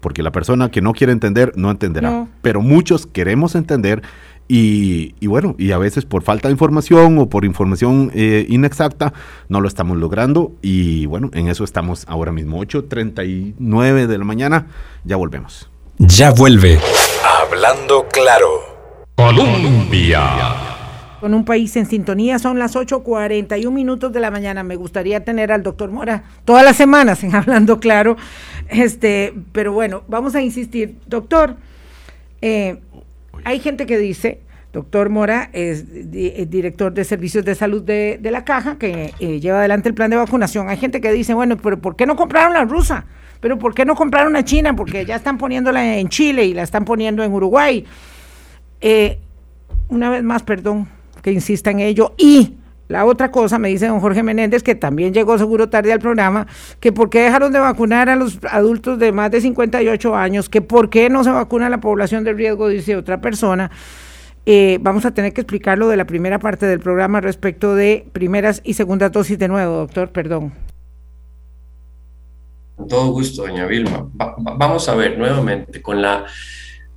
[0.00, 2.26] Porque la persona que no quiere entender, no entenderá.
[2.42, 4.02] Pero muchos queremos entender
[4.52, 9.12] y, bueno, y a veces por falta de información o por información eh, inexacta
[9.48, 10.52] no lo estamos logrando.
[10.60, 14.66] Y bueno, en eso estamos ahora mismo, 8.39 de la mañana.
[15.04, 15.70] Ya volvemos.
[15.98, 16.80] Ya vuelve.
[17.42, 18.48] Hablando claro.
[19.14, 20.20] Colombia.
[21.20, 24.64] Con un país en sintonía, son las 8.41 minutos de la mañana.
[24.64, 28.16] Me gustaría tener al doctor Mora todas las semanas en Hablando Claro.
[28.68, 30.96] Este, pero bueno, vamos a insistir.
[31.06, 31.54] Doctor,
[32.40, 32.80] eh,
[33.44, 34.40] hay gente que dice,
[34.72, 36.10] doctor Mora es,
[36.50, 40.16] director de servicios de salud de, la caja, que eh, lleva adelante el plan de
[40.16, 40.68] vacunación.
[40.68, 43.04] Hay gente que dice, bueno, pero ¿por qué no compraron la rusa?
[43.40, 44.76] ¿Pero por qué no compraron la china?
[44.76, 47.84] Porque ya están poniéndola en Chile y la están poniendo en Uruguay.
[48.80, 49.18] Eh,
[49.88, 50.88] una vez más, perdón
[51.22, 52.14] que insista en ello.
[52.16, 52.54] Y
[52.90, 56.48] la otra cosa, me dice don Jorge Menéndez, que también llegó seguro tarde al programa,
[56.80, 60.60] que por qué dejaron de vacunar a los adultos de más de 58 años, que
[60.60, 63.70] por qué no se vacuna a la población de riesgo, dice otra persona.
[64.44, 68.60] Eh, vamos a tener que explicarlo de la primera parte del programa respecto de primeras
[68.64, 70.52] y segundas dosis de nuevo, doctor, perdón.
[72.74, 74.08] Con todo gusto, doña Vilma.
[74.14, 76.24] vamos a ver nuevamente con la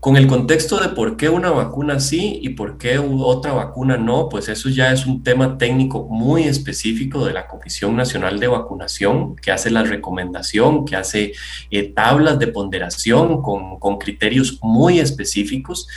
[0.04, 4.28] con el contexto de por qué una vacuna sí y por qué otra vacuna no,
[4.28, 9.38] pues eso ya es un tema técnico muy específico de la Comisión Nacional de Vacunación,
[9.38, 11.32] que hace la recomendación, que hace
[11.72, 15.88] eh, tablas de ponderación con, criterios muy específicos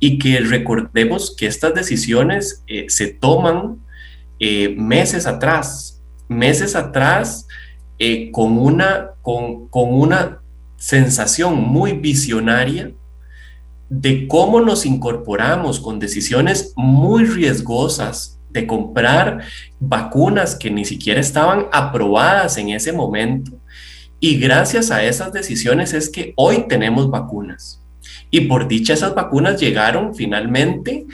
[0.00, 3.76] y que recordemos que estas decisiones eh, se toman
[4.40, 7.46] eh, meses atrás, meses atrás
[8.32, 10.40] con, una, con, con una
[10.76, 12.90] sensación muy visionaria
[13.94, 19.42] de cómo nos incorporamos con decisiones muy riesgosas de comprar
[19.80, 23.52] vacunas que ni siquiera estaban aprobadas en ese momento.
[24.18, 27.82] Y gracias a esas decisiones es que hoy tenemos vacunas.
[28.30, 31.04] Y por dicha esas vacunas llegaron finalmente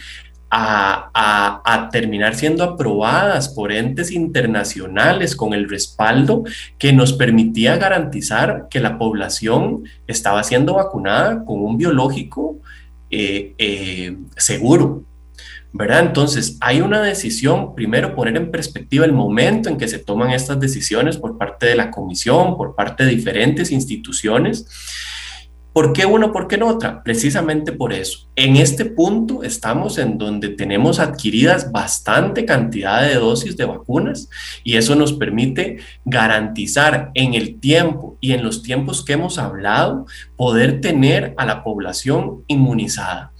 [0.50, 6.44] a, terminar siendo aprobadas por entes internacionales con el respaldo
[6.78, 12.58] que nos permitía garantizar que la población estaba siendo vacunada con un biológico
[13.10, 15.04] eh, eh, seguro.
[15.70, 16.00] ¿verdad?
[16.00, 20.58] Entonces, hay una decisión, primero poner en perspectiva el momento en que se toman estas
[20.58, 24.66] decisiones por parte de la comisión, por parte de diferentes instituciones
[25.72, 27.02] ¿Por qué una, por qué no otra?
[27.04, 28.28] Precisamente por eso.
[28.34, 34.28] En este punto estamos en donde tenemos adquiridas bastante cantidad de dosis de vacunas
[34.64, 40.06] y eso nos permite garantizar en el tiempo y en los tiempos que hemos hablado
[40.36, 43.32] poder tener a la población inmunizada.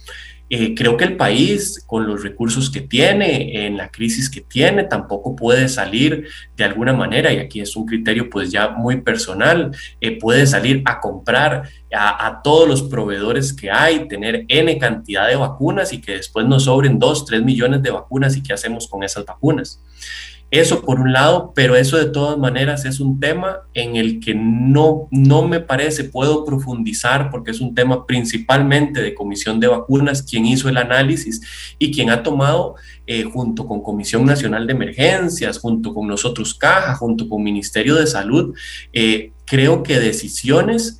[0.49, 4.83] Eh, creo que el país, con los recursos que tiene, en la crisis que tiene,
[4.83, 6.27] tampoco puede salir
[6.57, 9.71] de alguna manera, y aquí es un criterio pues ya muy personal,
[10.01, 15.27] eh, puede salir a comprar a, a, todos los proveedores que hay, tener N cantidad
[15.27, 18.87] de vacunas y que después nos sobren 2, 3 millones de vacunas y qué hacemos
[18.87, 19.81] con esas vacunas.
[20.51, 24.33] Eso por un lado, pero eso de todas maneras es un tema en el que
[24.33, 30.23] no, no me parece puedo profundizar porque es un tema principalmente de Comisión de Vacunas,
[30.23, 31.41] quien hizo el análisis
[31.77, 32.75] y quien ha tomado
[33.05, 38.07] eh, junto con Comisión Nacional de Emergencias, junto con nosotros Caja, junto con Ministerio de
[38.07, 38.55] Salud,
[38.91, 40.99] eh, creo que decisiones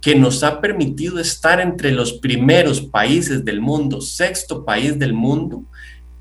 [0.00, 5.64] que nos ha permitido estar entre los primeros países del mundo, sexto país del mundo,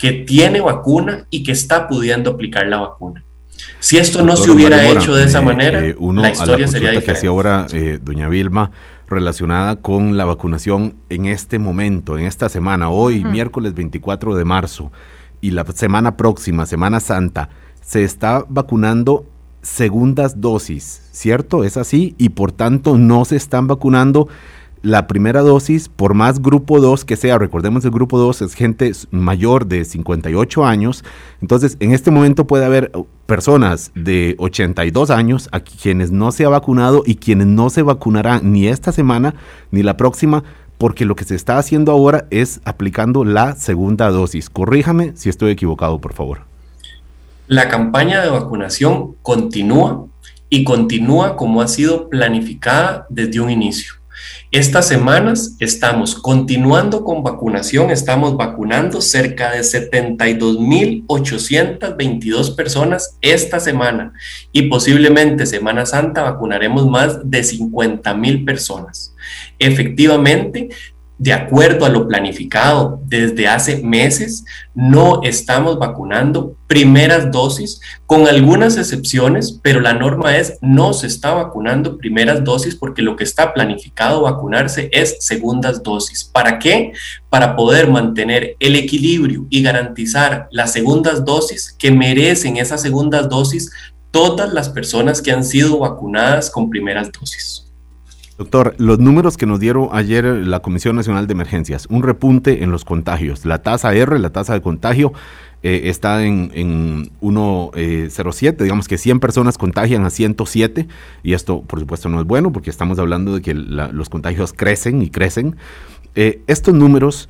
[0.04, 3.24] que tiene vacuna y que está pudiendo aplicar la vacuna.
[3.80, 7.06] Si esto no se hubiera hecho de esa eh, manera, eh, la historia sería diferente.
[7.06, 8.72] que hacía ahora eh, doña Vilma
[9.08, 14.92] relacionada con la vacunación en este momento, en esta semana, hoy, miércoles 24 de marzo,
[15.40, 17.48] y la semana próxima, Semana Santa,
[17.80, 19.26] se está vacunando
[19.62, 21.64] segundas dosis, ¿cierto?
[21.64, 24.28] Es así, y por tanto no se están vacunando
[24.84, 28.92] la primera dosis, por más grupo 2 que sea, recordemos el grupo 2 es gente
[29.12, 31.06] mayor de 58 años,
[31.42, 36.44] entonces en este momento puede haber uh, personas de 82 años a quienes no se
[36.44, 39.36] ha vacunado y quienes no se vacunarán ni esta semana
[39.72, 40.44] ni la próxima,
[40.78, 44.50] porque lo que se está haciendo ahora es aplicando la segunda dosis.
[44.50, 46.42] Corríjame si estoy equivocado, por favor.
[47.48, 50.08] La campaña de vacunación continúa
[50.50, 54.03] y continúa como ha sido planificada desde un inicio.
[54.54, 64.14] Estas semanas estamos continuando con vacunación, estamos vacunando cerca de 72.822 personas esta semana
[64.52, 69.16] y posiblemente Semana Santa vacunaremos más de 50.000 personas.
[69.58, 70.70] Efectivamente,
[71.24, 74.44] de acuerdo a lo planificado desde hace meses,
[74.76, 81.34] no estamos vacunando primeras dosis, con algunas excepciones, pero la norma es no se está
[81.34, 86.26] vacunando primeras dosis porque lo que está planificado vacunarse es segundas dosis.
[86.26, 86.92] ¿Para qué?
[87.30, 93.72] Para poder mantener el equilibrio y garantizar las segundas dosis que merecen esas segundas dosis
[94.12, 97.63] todas las personas que han sido vacunadas con primeras dosis.
[98.44, 102.72] Doctor, los números que nos dieron ayer la Comisión Nacional de Emergencias, un repunte en
[102.72, 103.46] los contagios.
[103.46, 105.14] La tasa R, la tasa de contagio,
[105.62, 110.90] eh, está en, en 1,07, eh, digamos que 100 personas contagian a 107,
[111.24, 115.02] y esto por supuesto no es bueno porque estamos hablando de que los contagios crecen
[115.02, 115.56] y crecen.
[116.16, 117.30] Eh, estos números...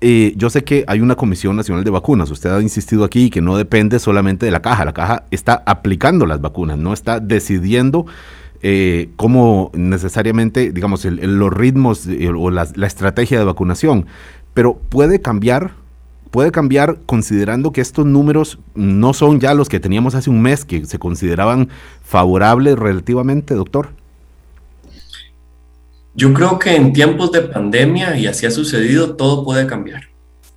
[0.00, 3.58] yo sé que hay una Comisión Nacional de Vacunas, usted ha insistido aquí que no
[3.58, 8.06] depende solamente de la caja, la caja está aplicando las vacunas, no está decidiendo
[8.66, 14.06] eh, cómo necesariamente, digamos, los ritmos eh, o la, estrategia de vacunación,
[14.54, 15.72] pero puede cambiar,
[16.30, 20.64] puede cambiar considerando que estos números no son ya los que teníamos hace un mes,
[20.64, 21.68] que se consideraban
[22.02, 23.90] favorables relativamente, doctor.
[26.14, 30.13] Yo creo que en tiempos de pandemia, y así ha sucedido, todo puede cambiar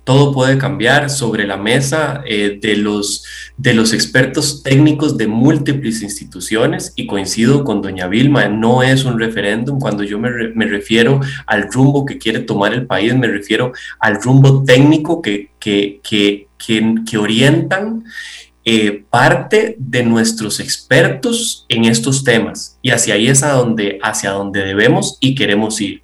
[0.08, 3.26] todo puede cambiar sobre la mesa eh, de, los,
[3.58, 9.20] de los expertos técnicos de múltiples instituciones y coincido con doña Vilma, no es un
[9.20, 9.78] referéndum.
[9.78, 14.18] Cuando yo me, me refiero al rumbo que quiere tomar el país, me refiero al
[14.22, 18.04] rumbo técnico que, que, que, que, orientan
[18.64, 24.30] eh, parte de nuestros expertos en estos temas y hacia ahí es a donde, hacia
[24.30, 26.00] donde debemos y queremos ir.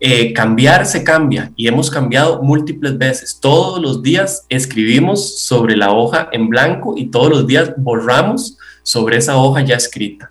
[0.00, 3.38] Eh, cambiar se cambia y hemos cambiado múltiples veces.
[3.40, 9.16] Todos los días escribimos sobre la hoja en blanco y todos los días borramos sobre
[9.16, 10.30] esa hoja ya escrita.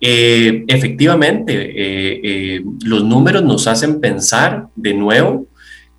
[0.00, 1.72] Eh, efectivamente,
[2.56, 5.46] eh, los números nos hacen pensar de nuevo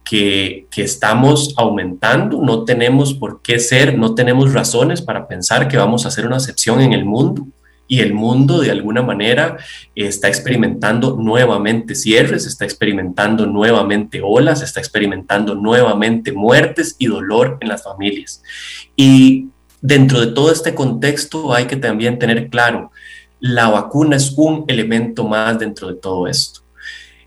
[0.06, 5.78] que, que, estamos aumentando, no tenemos por qué ser, no tenemos razones para pensar que
[5.78, 7.48] vamos a hacer una excepción en el mundo
[7.90, 9.58] y el mundo de alguna manera
[9.96, 17.68] está experimentando nuevamente cierres, está experimentando nuevamente olas, está experimentando nuevamente muertes y dolor en
[17.68, 18.44] las familias.
[18.96, 19.48] Y
[19.82, 22.92] dentro de todo este contexto hay que también tener claro,
[23.40, 26.62] la vacuna es un elemento más dentro de todo esto.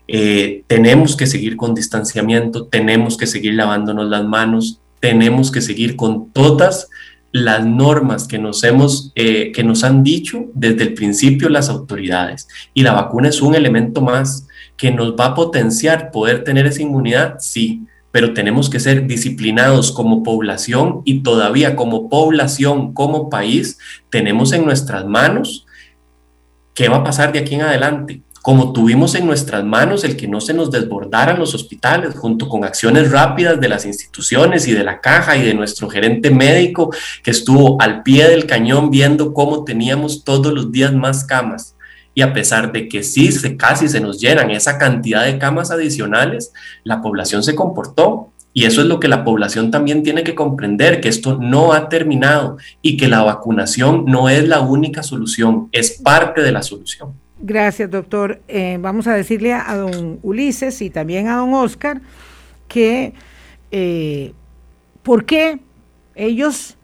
[0.07, 5.97] Eh, tenemos que seguir con distanciamiento, tenemos que seguir lavándonos las manos, tenemos que seguir
[5.97, 6.87] con todas
[7.33, 12.47] las normas que nos, hemos, eh, que nos han dicho desde el principio las autoridades.
[12.75, 16.83] Y la vacuna es un elemento más que nos va a potenciar poder tener esa
[16.83, 23.79] inmunidad, sí, pero tenemos que ser disciplinados como población y todavía como población, como país,
[24.11, 25.65] tenemos en nuestras manos
[26.75, 30.27] qué va a pasar de aquí en adelante como tuvimos en nuestras manos el que
[30.27, 34.83] no se nos desbordaran los hospitales, junto con acciones rápidas de las instituciones y de
[34.83, 39.63] la caja y de nuestro gerente médico que estuvo al pie del cañón viendo cómo
[39.63, 41.77] teníamos todos los días más camas.
[42.13, 45.71] Y a pesar de que sí, se, casi se nos llenan esa cantidad de camas
[45.71, 46.51] adicionales,
[46.83, 50.99] la población se comportó y eso es lo que la población también tiene que comprender,
[50.99, 56.01] que esto no ha terminado y que la vacunación no es la única solución, es
[56.03, 57.22] parte de la solución.
[57.39, 58.41] Gracias, doctor.
[58.47, 62.01] Eh, vamos a decirle a, don Ulises y también a don Oscar
[62.67, 63.13] que
[63.71, 64.33] eh,
[65.01, 65.59] por qué
[66.15, 66.77] ellos,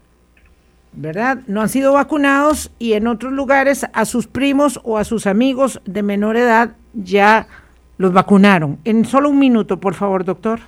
[0.93, 5.27] ¿verdad?, no han sido vacunados y en otros lugares a sus primos o a sus
[5.27, 7.47] amigos de menor edad ya
[7.97, 8.79] los vacunaron.
[8.85, 10.61] En solo un minuto, por favor, doctor.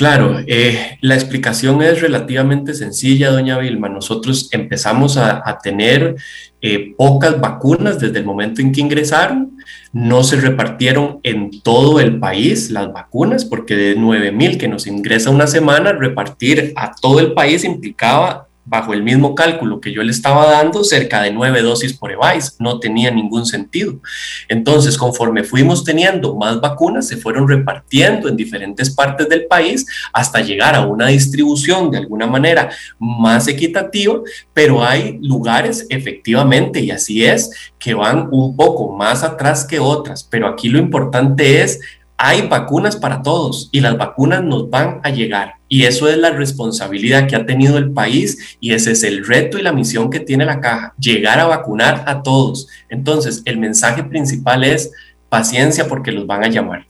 [0.00, 3.90] Claro, eh, la explicación es relativamente sencilla, doña Vilma.
[3.90, 6.16] Nosotros empezamos a, tener
[6.62, 9.58] eh, pocas vacunas desde el momento en que ingresaron.
[9.92, 14.86] No se repartieron en todo el país las vacunas, porque de 9 mil que nos
[14.86, 20.02] ingresa una semana, repartir a todo el país implicaba bajo el mismo cálculo que yo
[20.02, 22.56] le estaba dando, cerca de nueve dosis por EVAIS.
[22.58, 24.00] No tenía ningún sentido.
[24.48, 30.40] Entonces, conforme fuimos teniendo más vacunas, se fueron repartiendo en diferentes partes del país hasta
[30.40, 34.20] llegar a una distribución de alguna manera más equitativa,
[34.52, 40.22] pero hay lugares efectivamente, y así es, que van un poco más atrás que otras,
[40.22, 41.80] pero aquí lo importante es
[42.22, 45.54] hay vacunas para todos y las vacunas nos van a llegar.
[45.68, 49.58] Y eso es la responsabilidad que ha tenido el país y ese es el reto
[49.58, 52.68] y la misión que tiene la caja, llegar a vacunar a todos.
[52.90, 54.92] Entonces, el mensaje principal es,
[55.30, 56.86] paciencia porque los van a llamar.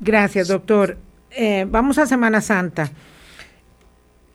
[0.00, 0.98] Gracias, doctor.
[1.30, 2.90] Eh, vamos a Semana Santa.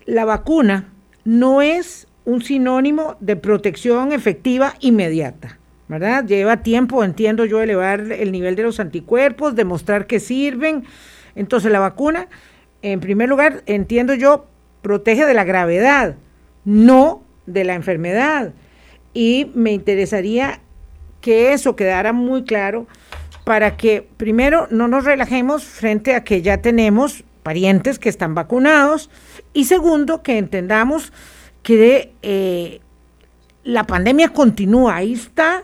[0.06, 0.88] La vacuna
[1.26, 5.59] no es un sinónimo de protección efectiva inmediata.
[5.90, 6.24] ¿Verdad?
[6.24, 10.86] Lleva tiempo, entiendo yo, elevar el nivel de los anticuerpos, demostrar que sirven.
[11.36, 12.28] Entonces la vacuna,
[12.84, 14.46] en primer lugar, entiendo yo,
[14.84, 16.16] protege de la gravedad,
[16.64, 18.54] no de la enfermedad.
[19.16, 20.62] Y me interesaría
[21.22, 22.86] que eso quedara muy claro
[23.44, 29.10] para que primero no nos relajemos frente a que ya tenemos parientes que están vacunados
[29.54, 31.12] y segundo que entendamos
[31.64, 32.80] que eh,
[33.64, 35.64] la pandemia continúa, ahí está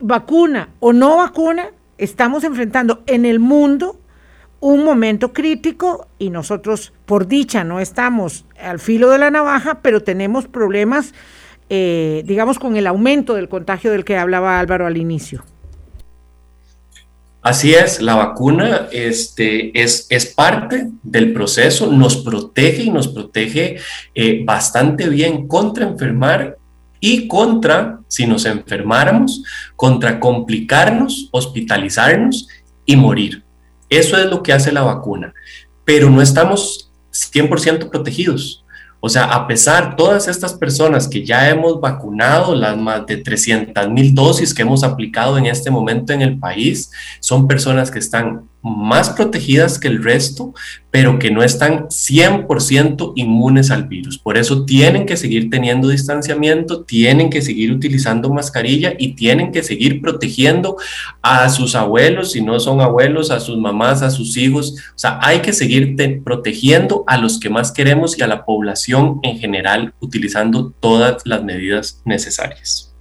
[0.00, 4.00] vacuna o no vacuna, estamos enfrentando en el mundo
[4.60, 10.02] un momento crítico y nosotros, por dicha, no estamos al filo de la navaja, pero
[10.02, 11.14] tenemos problemas,
[11.70, 15.44] eh, digamos, con el aumento del contagio del que hablaba Álvaro al inicio.
[17.42, 23.78] Así es, la vacuna este, es, es parte del proceso, nos protege y nos protege
[24.14, 26.58] eh, bastante bien contra enfermar
[27.00, 29.42] y contra, si nos enfermáramos,
[29.74, 32.46] contra complicarnos, hospitalizarnos
[32.84, 33.42] y morir.
[33.88, 35.34] Eso es lo que hace la vacuna,
[35.84, 38.64] pero no estamos 100% protegidos.
[39.02, 43.88] O sea, a pesar todas estas personas que ya hemos vacunado, las más de 300
[43.88, 48.49] mil dosis que hemos aplicado en este momento en el país, son personas que están
[48.62, 50.52] más protegidas que el resto,
[50.90, 54.18] pero que no están 100% inmunes al virus.
[54.18, 59.62] Por eso tienen que seguir teniendo distanciamiento, tienen que seguir utilizando mascarilla y tienen que
[59.62, 60.76] seguir protegiendo
[61.22, 64.74] a sus abuelos, si no son abuelos, a sus mamás, a sus hijos.
[64.94, 69.20] O sea, hay que seguir protegiendo a los que más queremos y a la población
[69.22, 72.92] en general, utilizando todas las medidas necesarias.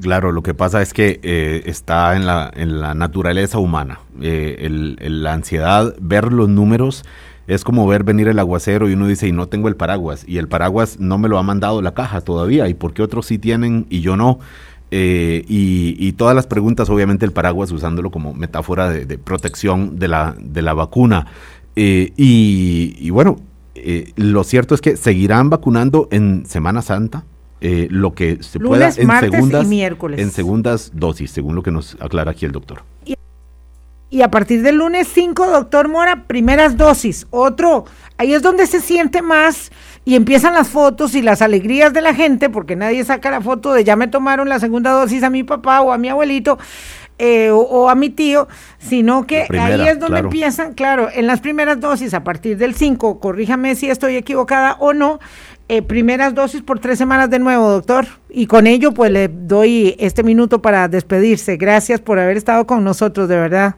[0.00, 4.00] Claro, lo que pasa es que eh, está en la, en la naturaleza humana.
[4.20, 7.04] Eh, la ansiedad, ver los números,
[7.46, 10.38] es como ver venir el aguacero y uno dice, y no tengo el paraguas, y
[10.38, 13.38] el paraguas no me lo ha mandado la caja todavía, y por qué otros sí
[13.38, 14.38] tienen y yo no.
[14.90, 20.34] Eh, y, todas las preguntas, obviamente el paraguas usándolo como metáfora de, protección de la,
[20.38, 21.26] de la vacuna.
[21.74, 23.38] y, y, bueno,
[24.16, 27.24] lo cierto es que seguirán vacunando en Semana Santa.
[27.64, 29.68] Eh, lo que se pueda en segundas,
[30.18, 32.82] en segundas dosis, según lo que nos aclara aquí el doctor.
[34.10, 37.28] Y, a partir del lunes 5, doctor Mora, primeras dosis.
[37.30, 37.84] Otro,
[38.18, 39.70] ahí es donde se siente más
[40.04, 43.72] y empiezan las fotos y las alegrías de la gente, porque nadie saca la foto
[43.72, 46.58] de ya me tomaron la segunda dosis a mi papá o a mi abuelito.
[47.18, 48.48] Eh, o, a mi tío,
[48.78, 53.20] sino que ahí es donde empiezan, claro, en las primeras dosis, a partir del 5,
[53.20, 55.20] corríjame si estoy equivocada o no,
[55.68, 58.06] eh, primeras dosis por tres semanas de nuevo, doctor.
[58.28, 61.56] Y con ello, pues le doy este minuto para despedirse.
[61.56, 63.76] Gracias por haber estado con nosotros, de verdad.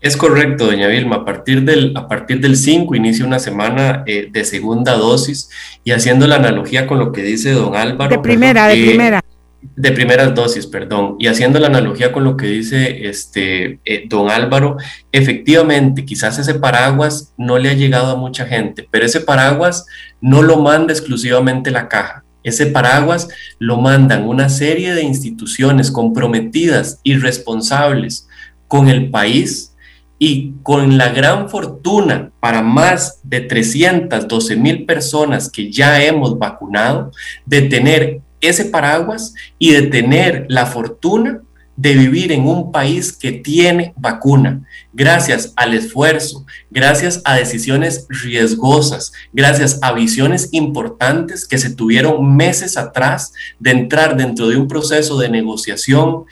[0.00, 1.16] Es correcto, doña Vilma.
[1.16, 5.50] A partir del, a partir del 5 inicia una semana eh, de segunda dosis
[5.82, 8.16] y haciendo la analogía con lo que dice don Álvaro.
[8.16, 9.20] De primera, de primera
[9.60, 14.30] de primeras dosis, perdón, y haciendo la analogía con lo que dice este eh, don
[14.30, 14.76] Álvaro,
[15.10, 19.86] efectivamente, quizás ese paraguas no le ha llegado a mucha gente, pero ese paraguas
[20.20, 22.24] no lo manda exclusivamente la caja.
[22.44, 23.28] Ese paraguas
[23.58, 28.28] lo mandan una serie de instituciones comprometidas y responsables
[28.68, 29.74] con el país
[30.18, 37.12] y con la gran fortuna para más de 312 mil personas que ya hemos vacunado
[37.44, 41.40] de tener ese paraguas y de tener la fortuna
[41.78, 49.12] de vivir en un país que tiene vacuna, gracias al esfuerzo, gracias a decisiones riesgosas,
[49.32, 55.20] gracias a visiones importantes que se tuvieron meses atrás de entrar dentro de un proceso
[55.20, 56.24] de negociación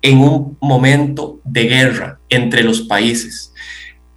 [0.00, 3.52] en un momento de guerra entre los países.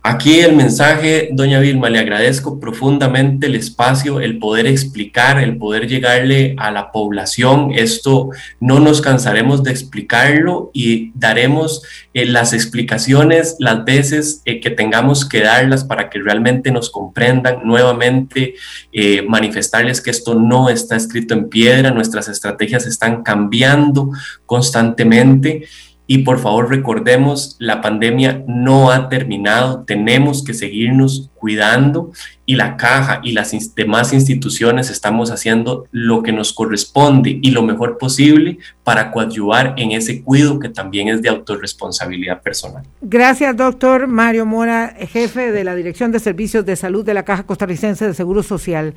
[0.01, 5.89] Aquí el mensaje, doña Vilma, le agradezco profundamente el espacio, el poder explicar, el poder
[5.89, 7.73] llegarle a la población.
[7.75, 8.29] Esto
[8.61, 11.83] no nos cansaremos de explicarlo y daremos
[12.13, 17.59] eh, las explicaciones las veces eh, que tengamos que darlas para que realmente nos comprendan.
[17.65, 18.53] Nuevamente,
[18.93, 24.11] eh, manifestarles que esto no está escrito en piedra, nuestras estrategias están cambiando
[24.45, 25.67] constantemente
[26.11, 32.11] y por favor recordemos, la pandemia no ha terminado, tenemos que seguirnos cuidando
[32.47, 37.61] y la caja y las demás instituciones estamos haciendo lo que nos corresponde y lo
[37.61, 42.83] mejor posible para coadyuvar en ese cuidado que también es de autorresponsabilidad personal.
[43.01, 47.43] Gracias, doctor Mario Mora, jefe de la Dirección de Servicios de Salud de la Caja
[47.43, 48.95] Costarricense de Seguro Social.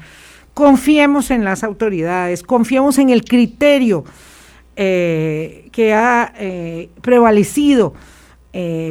[0.55, 4.05] Confiemos en las autoridades, confiemos en el criterio
[4.77, 6.33] eh, que ha
[7.01, 7.95] prevalecido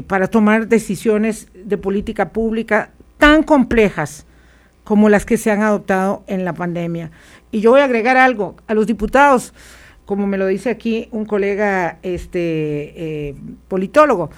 [0.07, 4.25] para tomar decisiones de política pública tan complejas
[4.83, 7.11] como las que se han adoptado en la pandemia.
[7.51, 9.53] Y yo voy a agregar algo a los diputados,
[10.05, 13.35] como me lo dice aquí un colega este,
[13.67, 14.31] politólogo,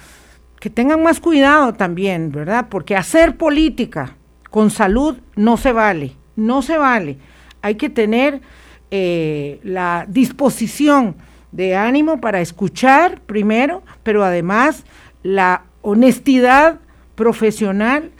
[0.64, 2.68] que tengan más cuidado también, ¿verdad?
[2.70, 4.16] Porque hacer política
[4.50, 7.18] con salud no se vale, no se vale.
[7.60, 8.40] Hay que tener
[8.90, 11.16] eh, la disposición
[11.54, 14.84] de ánimo para escuchar primero, pero además
[15.22, 16.80] la honestidad
[17.14, 18.10] profesional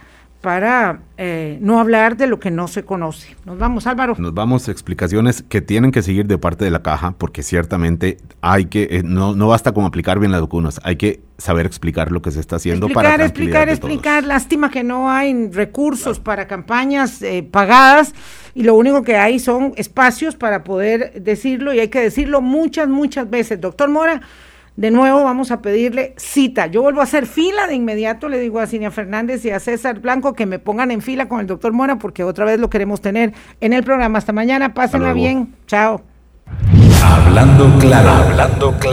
[0.44, 3.34] para eh, no hablar de lo que no se conoce.
[3.46, 4.14] Nos vamos, Álvaro.
[4.18, 8.66] Nos vamos, explicaciones que tienen que seguir de parte de la caja, porque ciertamente hay
[8.66, 12.20] que, eh, no, no basta con aplicar bien las vacunas, hay que saber explicar lo
[12.20, 14.24] que se está haciendo explicar, para explicar, explicar.
[14.24, 18.12] Lástima que no hay recursos para campañas eh, pagadas
[18.54, 22.86] y lo único que hay son espacios para poder decirlo y hay que decirlo muchas,
[22.86, 23.62] muchas veces.
[23.62, 24.20] Doctor Mora,
[24.76, 26.66] de nuevo vamos a pedirle cita.
[26.66, 30.00] Yo vuelvo a hacer fila de inmediato, le digo a Cinia Fernández y a César
[30.00, 33.00] Blanco que me pongan en fila con el doctor Mora porque otra vez lo queremos
[33.00, 34.18] tener en el programa.
[34.18, 35.54] Hasta mañana, pásenla bien.
[35.66, 36.02] Chao.
[37.02, 38.92] Hablando claro, hablando claro.